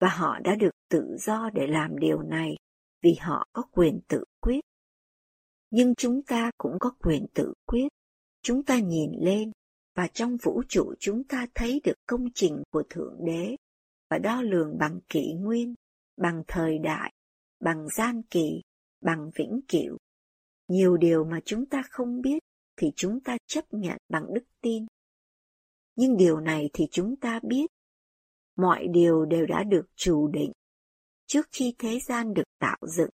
và 0.00 0.08
họ 0.08 0.38
đã 0.44 0.54
được 0.54 0.74
tự 0.90 1.16
do 1.20 1.50
để 1.54 1.66
làm 1.66 1.98
điều 1.98 2.22
này 2.22 2.56
vì 3.02 3.14
họ 3.20 3.46
có 3.52 3.62
quyền 3.72 4.00
tự 4.08 4.24
quyết. 4.40 4.60
Nhưng 5.70 5.94
chúng 5.94 6.22
ta 6.22 6.50
cũng 6.58 6.76
có 6.80 6.90
quyền 7.00 7.26
tự 7.34 7.52
quyết. 7.66 7.88
Chúng 8.42 8.64
ta 8.64 8.78
nhìn 8.78 9.12
lên 9.20 9.52
và 9.94 10.08
trong 10.08 10.36
vũ 10.42 10.62
trụ 10.68 10.94
chúng 10.98 11.24
ta 11.24 11.46
thấy 11.54 11.80
được 11.84 11.96
công 12.06 12.24
trình 12.34 12.62
của 12.70 12.82
Thượng 12.90 13.16
Đế 13.24 13.56
và 14.10 14.18
đo 14.18 14.42
lường 14.42 14.78
bằng 14.78 15.00
kỷ 15.08 15.32
nguyên, 15.32 15.74
bằng 16.16 16.42
thời 16.48 16.78
đại, 16.78 17.12
bằng 17.60 17.88
gian 17.88 18.22
kỳ, 18.22 18.62
bằng 19.00 19.30
vĩnh 19.34 19.60
cửu. 19.68 19.98
Nhiều 20.68 20.96
điều 20.96 21.24
mà 21.24 21.40
chúng 21.44 21.66
ta 21.66 21.82
không 21.90 22.20
biết 22.20 22.38
thì 22.76 22.92
chúng 22.96 23.20
ta 23.20 23.36
chấp 23.46 23.64
nhận 23.70 23.96
bằng 24.08 24.34
đức 24.34 24.44
tin. 24.60 24.86
Nhưng 25.96 26.16
điều 26.16 26.40
này 26.40 26.70
thì 26.72 26.84
chúng 26.90 27.16
ta 27.16 27.40
biết. 27.42 27.66
Mọi 28.56 28.86
điều 28.90 29.24
đều 29.24 29.46
đã 29.46 29.64
được 29.64 29.86
chủ 29.96 30.28
định 30.28 30.52
trước 31.26 31.46
khi 31.52 31.74
thế 31.78 31.98
gian 32.08 32.34
được 32.34 32.42
tạo 32.58 32.78
dựng. 32.96 33.10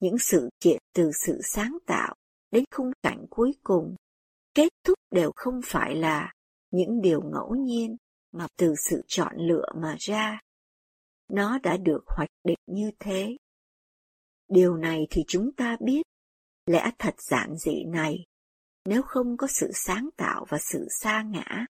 Những 0.00 0.18
sự 0.18 0.48
kiện 0.60 0.78
từ 0.94 1.10
sự 1.26 1.40
sáng 1.44 1.78
tạo 1.86 2.14
đến 2.50 2.64
khung 2.74 2.90
cảnh 3.02 3.26
cuối 3.30 3.54
cùng, 3.62 3.96
kết 4.54 4.68
thúc 4.84 4.98
đều 5.10 5.32
không 5.36 5.60
phải 5.64 5.94
là 5.94 6.32
những 6.70 7.00
điều 7.02 7.22
ngẫu 7.22 7.54
nhiên 7.54 7.96
mà 8.32 8.46
từ 8.56 8.74
sự 8.88 9.02
chọn 9.06 9.36
lựa 9.36 9.66
mà 9.76 9.96
ra. 9.98 10.40
Nó 11.28 11.58
đã 11.58 11.76
được 11.76 12.04
hoạch 12.06 12.30
định 12.44 12.58
như 12.66 12.90
thế. 12.98 13.36
Điều 14.48 14.76
này 14.76 15.06
thì 15.10 15.22
chúng 15.28 15.52
ta 15.52 15.76
biết, 15.80 16.02
lẽ 16.66 16.90
thật 16.98 17.14
giản 17.18 17.56
dị 17.56 17.84
này, 17.84 18.14
nếu 18.84 19.02
không 19.02 19.36
có 19.36 19.46
sự 19.46 19.70
sáng 19.74 20.08
tạo 20.16 20.46
và 20.48 20.58
sự 20.58 20.86
xa 20.90 21.22
ngã, 21.22 21.66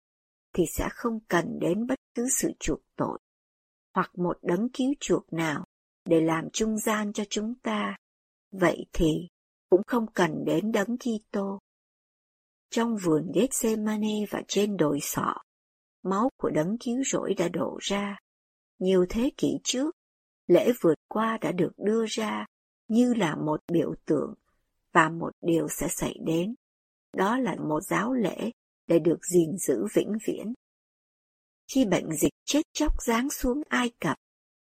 thì 0.53 0.65
sẽ 0.77 0.89
không 0.93 1.19
cần 1.29 1.59
đến 1.61 1.87
bất 1.87 1.99
cứ 2.15 2.29
sự 2.37 2.53
chuộc 2.61 2.81
tội 2.97 3.19
hoặc 3.95 4.11
một 4.19 4.39
đấng 4.43 4.69
cứu 4.73 4.93
chuộc 5.01 5.33
nào 5.33 5.65
để 6.05 6.21
làm 6.21 6.45
trung 6.53 6.79
gian 6.79 7.13
cho 7.13 7.25
chúng 7.31 7.55
ta, 7.63 7.97
vậy 8.53 8.87
thì 8.93 9.29
cũng 9.71 9.83
không 9.87 10.07
cần 10.13 10.45
đến 10.47 10.73
đấng 10.73 10.97
Kitô. 10.99 11.59
Trong 12.71 12.97
vườn 12.97 13.33
Gethsemane 13.35 14.27
và 14.31 14.43
trên 14.49 14.77
đồi 14.77 14.99
sọ, 15.03 15.35
máu 16.03 16.31
của 16.37 16.51
đấng 16.51 16.77
cứu 16.79 17.03
rỗi 17.05 17.35
đã 17.35 17.49
đổ 17.49 17.79
ra. 17.81 18.19
Nhiều 18.79 19.07
thế 19.09 19.31
kỷ 19.37 19.59
trước, 19.65 19.97
lễ 20.47 20.73
vượt 20.81 20.99
qua 21.09 21.39
đã 21.41 21.53
được 21.53 21.73
đưa 21.77 22.05
ra 22.09 22.47
như 22.89 23.15
là 23.15 23.37
một 23.37 23.61
biểu 23.73 23.95
tượng 24.07 24.35
và 24.93 25.09
một 25.09 25.31
điều 25.41 25.69
sẽ 25.69 25.89
xảy 25.89 26.15
đến. 26.27 26.55
Đó 27.17 27.39
là 27.39 27.57
một 27.69 27.81
giáo 27.81 28.13
lễ 28.13 28.51
để 28.87 28.99
được 28.99 29.25
gìn 29.27 29.57
giữ 29.59 29.87
vĩnh 29.95 30.13
viễn. 30.27 30.55
Khi 31.75 31.85
bệnh 31.85 32.13
dịch 32.13 32.33
chết 32.45 32.63
chóc 32.73 32.93
giáng 33.03 33.31
xuống 33.31 33.63
Ai 33.69 33.91
Cập, 34.01 34.17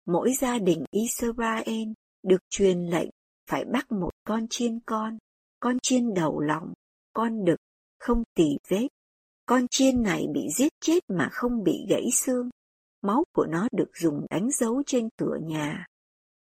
mỗi 0.05 0.33
gia 0.33 0.59
đình 0.59 0.83
Israel 0.91 1.87
được 2.23 2.41
truyền 2.49 2.79
lệnh 2.79 3.09
phải 3.49 3.65
bắt 3.65 3.91
một 3.91 4.11
con 4.23 4.47
chiên 4.49 4.79
con, 4.85 5.17
con 5.59 5.77
chiên 5.81 6.13
đầu 6.13 6.39
lòng, 6.39 6.73
con 7.13 7.45
đực, 7.45 7.59
không 7.99 8.23
tỳ 8.35 8.57
vết. 8.67 8.87
Con 9.45 9.67
chiên 9.71 10.03
này 10.03 10.25
bị 10.33 10.41
giết 10.57 10.73
chết 10.81 10.99
mà 11.07 11.29
không 11.31 11.63
bị 11.63 11.85
gãy 11.89 12.05
xương. 12.13 12.49
Máu 13.01 13.23
của 13.33 13.45
nó 13.45 13.67
được 13.71 13.89
dùng 14.01 14.25
đánh 14.29 14.49
dấu 14.51 14.83
trên 14.85 15.09
cửa 15.17 15.37
nhà. 15.41 15.85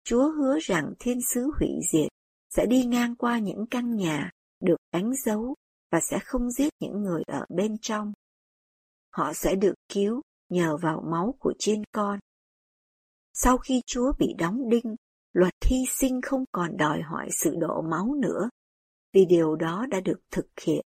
Chúa 0.04 0.32
hứa 0.32 0.58
rằng 0.62 0.94
thiên 1.00 1.20
sứ 1.34 1.52
hủy 1.60 1.70
diệt 1.92 2.08
sẽ 2.50 2.66
đi 2.66 2.86
ngang 2.86 3.16
qua 3.16 3.40
những 3.40 3.66
căn 3.72 3.96
nhà 3.96 4.32
được 4.60 4.78
đánh 4.92 5.12
dấu 5.26 5.56
và 5.92 6.00
sẽ 6.00 6.20
không 6.20 6.52
giết 6.52 6.74
những 6.80 7.04
người 7.04 7.24
ở 7.28 7.46
bên 7.50 7.78
trong. 7.82 8.14
Họ 9.12 9.34
sẽ 9.34 9.56
được 9.56 9.74
cứu 9.90 10.22
nhờ 10.50 10.78
vào 10.78 11.04
máu 11.12 11.36
của 11.40 11.54
chiên 11.60 11.84
con. 11.92 12.20
Sau 13.34 13.58
khi 13.58 13.82
Chúa 13.86 14.12
bị 14.20 14.28
đóng 14.38 14.70
đinh, 14.70 14.96
luật 15.34 15.54
hy 15.66 15.78
sinh 15.90 16.22
không 16.22 16.44
còn 16.52 16.78
đòi 16.78 17.02
hỏi 17.02 17.30
sự 17.32 17.56
đổ 17.60 17.82
máu 17.82 18.16
nữa, 18.16 18.50
vì 19.14 19.26
điều 19.26 19.56
đó 19.56 19.86
đã 19.90 20.00
được 20.00 20.20
thực 20.32 20.46
hiện, 20.62 20.86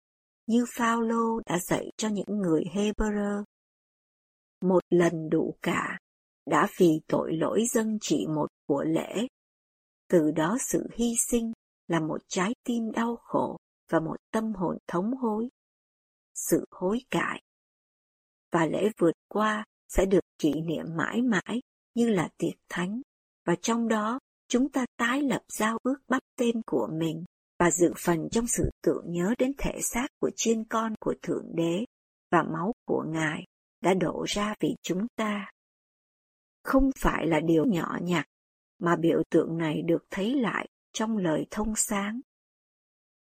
như 0.46 0.64
Phaolô 0.76 1.40
đã 1.46 1.58
dạy 1.58 1.90
cho 1.96 2.08
những 2.08 2.38
người 2.38 2.62
Hebrew. 2.74 3.44
Một 4.60 4.80
lần 4.90 5.28
đủ 5.30 5.54
cả, 5.62 5.98
đã 6.46 6.68
vì 6.78 7.00
tội 7.08 7.36
lỗi 7.36 7.64
dân 7.74 7.98
chỉ 8.00 8.26
một 8.34 8.46
của 8.66 8.84
lễ. 8.84 9.26
Từ 10.08 10.30
đó 10.30 10.56
sự 10.68 10.86
hy 10.94 11.14
sinh 11.30 11.52
là 11.88 12.00
một 12.00 12.18
trái 12.28 12.54
tim 12.64 12.92
đau 12.92 13.16
khổ 13.16 13.56
và 13.90 14.00
một 14.00 14.16
tâm 14.32 14.52
hồn 14.54 14.78
thống 14.86 15.16
hối. 15.16 15.48
Sự 16.34 16.64
hối 16.70 16.98
cải 17.10 17.42
và 18.50 18.66
lễ 18.66 18.90
vượt 18.98 19.14
qua 19.28 19.64
sẽ 19.88 20.06
được 20.06 20.20
kỷ 20.38 20.52
niệm 20.52 20.86
mãi 20.96 21.22
mãi 21.22 21.60
như 21.94 22.08
là 22.08 22.28
tiệc 22.36 22.54
thánh, 22.68 23.00
và 23.46 23.54
trong 23.62 23.88
đó 23.88 24.18
chúng 24.48 24.68
ta 24.68 24.86
tái 24.96 25.22
lập 25.22 25.42
giao 25.58 25.78
ước 25.82 25.96
bắt 26.08 26.22
tên 26.36 26.62
của 26.66 26.88
mình 26.92 27.24
và 27.62 27.70
dự 27.70 27.92
phần 27.98 28.28
trong 28.30 28.46
sự 28.46 28.70
tưởng 28.82 29.04
nhớ 29.06 29.34
đến 29.38 29.52
thể 29.58 29.78
xác 29.82 30.06
của 30.20 30.30
chiên 30.36 30.64
con 30.64 30.94
của 31.00 31.14
Thượng 31.22 31.46
Đế 31.54 31.84
và 32.30 32.42
máu 32.42 32.72
của 32.86 33.04
Ngài 33.08 33.44
đã 33.80 33.94
đổ 33.94 34.24
ra 34.28 34.54
vì 34.60 34.68
chúng 34.82 35.06
ta. 35.16 35.50
Không 36.64 36.90
phải 36.98 37.26
là 37.26 37.40
điều 37.40 37.64
nhỏ 37.64 37.98
nhặt, 38.02 38.26
mà 38.78 38.96
biểu 38.96 39.22
tượng 39.30 39.58
này 39.58 39.82
được 39.82 40.04
thấy 40.10 40.34
lại 40.34 40.68
trong 40.92 41.16
lời 41.16 41.46
thông 41.50 41.72
sáng. 41.76 42.20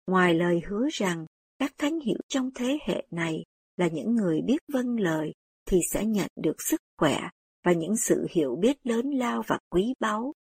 Ngoài 0.07 0.33
lời 0.33 0.61
hứa 0.67 0.87
rằng 0.91 1.25
các 1.59 1.71
thánh 1.77 1.99
hiểu 1.99 2.19
trong 2.27 2.49
thế 2.55 2.77
hệ 2.87 3.07
này 3.11 3.43
là 3.77 3.87
những 3.87 4.15
người 4.15 4.41
biết 4.41 4.61
vâng 4.73 4.99
lời 4.99 5.33
thì 5.65 5.77
sẽ 5.91 6.05
nhận 6.05 6.29
được 6.35 6.61
sức 6.61 6.81
khỏe 6.97 7.19
và 7.65 7.73
những 7.73 7.97
sự 7.97 8.27
hiểu 8.31 8.55
biết 8.55 8.77
lớn 8.83 9.09
lao 9.09 9.43
và 9.47 9.59
quý 9.69 9.93
báu. 9.99 10.33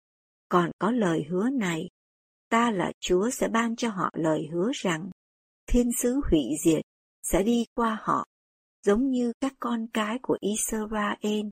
Còn 0.49 0.71
có 0.79 0.91
lời 0.91 1.23
hứa 1.29 1.49
này, 1.49 1.89
ta 2.49 2.71
là 2.71 2.91
Chúa 2.99 3.29
sẽ 3.29 3.47
ban 3.47 3.75
cho 3.75 3.89
họ 3.89 4.09
lời 4.13 4.47
hứa 4.53 4.71
rằng 4.73 5.09
thiên 5.67 5.89
sứ 5.97 6.21
hủy 6.31 6.41
diệt 6.65 6.81
sẽ 7.23 7.43
đi 7.43 7.65
qua 7.73 7.97
họ, 8.01 8.25
giống 8.83 9.09
như 9.09 9.33
các 9.39 9.53
con 9.59 9.87
cái 9.93 10.19
của 10.21 10.37
Israel 10.41 11.45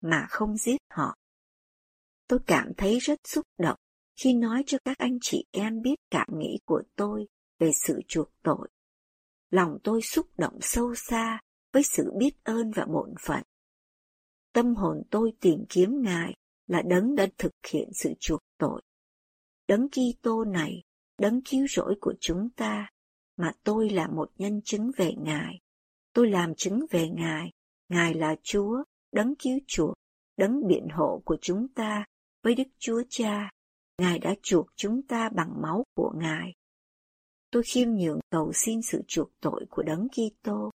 mà 0.00 0.26
không 0.30 0.56
giết 0.56 0.78
họ. 0.90 1.14
Tôi 2.28 2.38
cảm 2.46 2.72
thấy 2.76 2.98
rất 2.98 3.18
xúc 3.24 3.46
động 3.58 3.78
khi 4.22 4.34
nói 4.34 4.62
cho 4.66 4.78
các 4.84 4.98
anh 4.98 5.18
chị 5.20 5.44
em 5.50 5.82
biết 5.82 5.96
cảm 6.10 6.28
nghĩ 6.38 6.58
của 6.64 6.82
tôi 6.96 7.26
về 7.58 7.70
sự 7.86 8.00
chuộc 8.08 8.28
tội 8.42 8.68
lòng 9.50 9.78
tôi 9.84 10.02
xúc 10.02 10.26
động 10.38 10.58
sâu 10.60 10.94
xa 10.94 11.40
với 11.72 11.82
sự 11.82 12.12
biết 12.18 12.44
ơn 12.44 12.70
và 12.70 12.84
bổn 12.84 13.14
phận. 13.20 13.42
Tâm 14.52 14.74
hồn 14.74 15.02
tôi 15.10 15.32
tìm 15.40 15.64
kiếm 15.68 16.02
Ngài 16.02 16.34
là 16.66 16.82
đấng 16.82 17.14
đã 17.14 17.26
thực 17.38 17.52
hiện 17.72 17.88
sự 17.94 18.12
chuộc 18.20 18.40
tội. 18.58 18.82
Đấng 19.70 19.88
Kitô 19.88 20.44
này, 20.44 20.82
đấng 21.18 21.40
cứu 21.50 21.66
rỗi 21.68 21.94
của 22.00 22.14
chúng 22.20 22.48
ta, 22.56 22.88
mà 23.36 23.52
tôi 23.64 23.90
là 23.90 24.08
một 24.08 24.30
nhân 24.38 24.60
chứng 24.64 24.90
về 24.96 25.12
Ngài. 25.18 25.60
Tôi 26.12 26.30
làm 26.30 26.54
chứng 26.54 26.86
về 26.90 27.08
Ngài, 27.08 27.50
Ngài 27.88 28.14
là 28.14 28.36
Chúa, 28.42 28.84
đấng 29.12 29.34
cứu 29.34 29.58
chuộc, 29.66 29.94
đấng 30.36 30.66
biện 30.68 30.88
hộ 30.92 31.22
của 31.24 31.36
chúng 31.40 31.68
ta 31.68 32.04
với 32.42 32.54
Đức 32.54 32.68
Chúa 32.78 33.02
Cha. 33.08 33.50
Ngài 33.98 34.18
đã 34.18 34.34
chuộc 34.42 34.66
chúng 34.76 35.02
ta 35.02 35.28
bằng 35.28 35.62
máu 35.62 35.84
của 35.94 36.12
Ngài 36.16 36.52
tôi 37.50 37.62
khiêm 37.62 37.88
nhường 37.90 38.20
cầu 38.30 38.52
xin 38.54 38.82
sự 38.82 39.02
chuộc 39.08 39.28
tội 39.40 39.66
của 39.70 39.82
đấng 39.82 40.08
Kitô. 40.08 40.70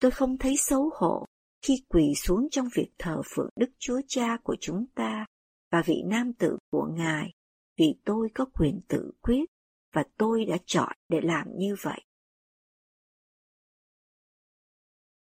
Tôi 0.00 0.10
không 0.10 0.38
thấy 0.38 0.56
xấu 0.56 0.90
hổ 0.94 1.24
khi 1.62 1.74
quỳ 1.88 2.12
xuống 2.22 2.48
trong 2.50 2.68
việc 2.76 2.88
thờ 2.98 3.22
phượng 3.34 3.50
Đức 3.56 3.70
Chúa 3.78 4.00
Cha 4.08 4.36
của 4.42 4.56
chúng 4.60 4.86
ta 4.94 5.26
và 5.72 5.82
vị 5.86 6.02
nam 6.06 6.32
tử 6.32 6.56
của 6.70 6.88
Ngài, 6.96 7.30
vì 7.76 7.94
tôi 8.04 8.28
có 8.34 8.44
quyền 8.44 8.80
tự 8.88 9.12
quyết 9.22 9.44
và 9.92 10.04
tôi 10.18 10.44
đã 10.44 10.56
chọn 10.66 10.92
để 11.08 11.20
làm 11.20 11.46
như 11.56 11.76
vậy. 11.82 12.00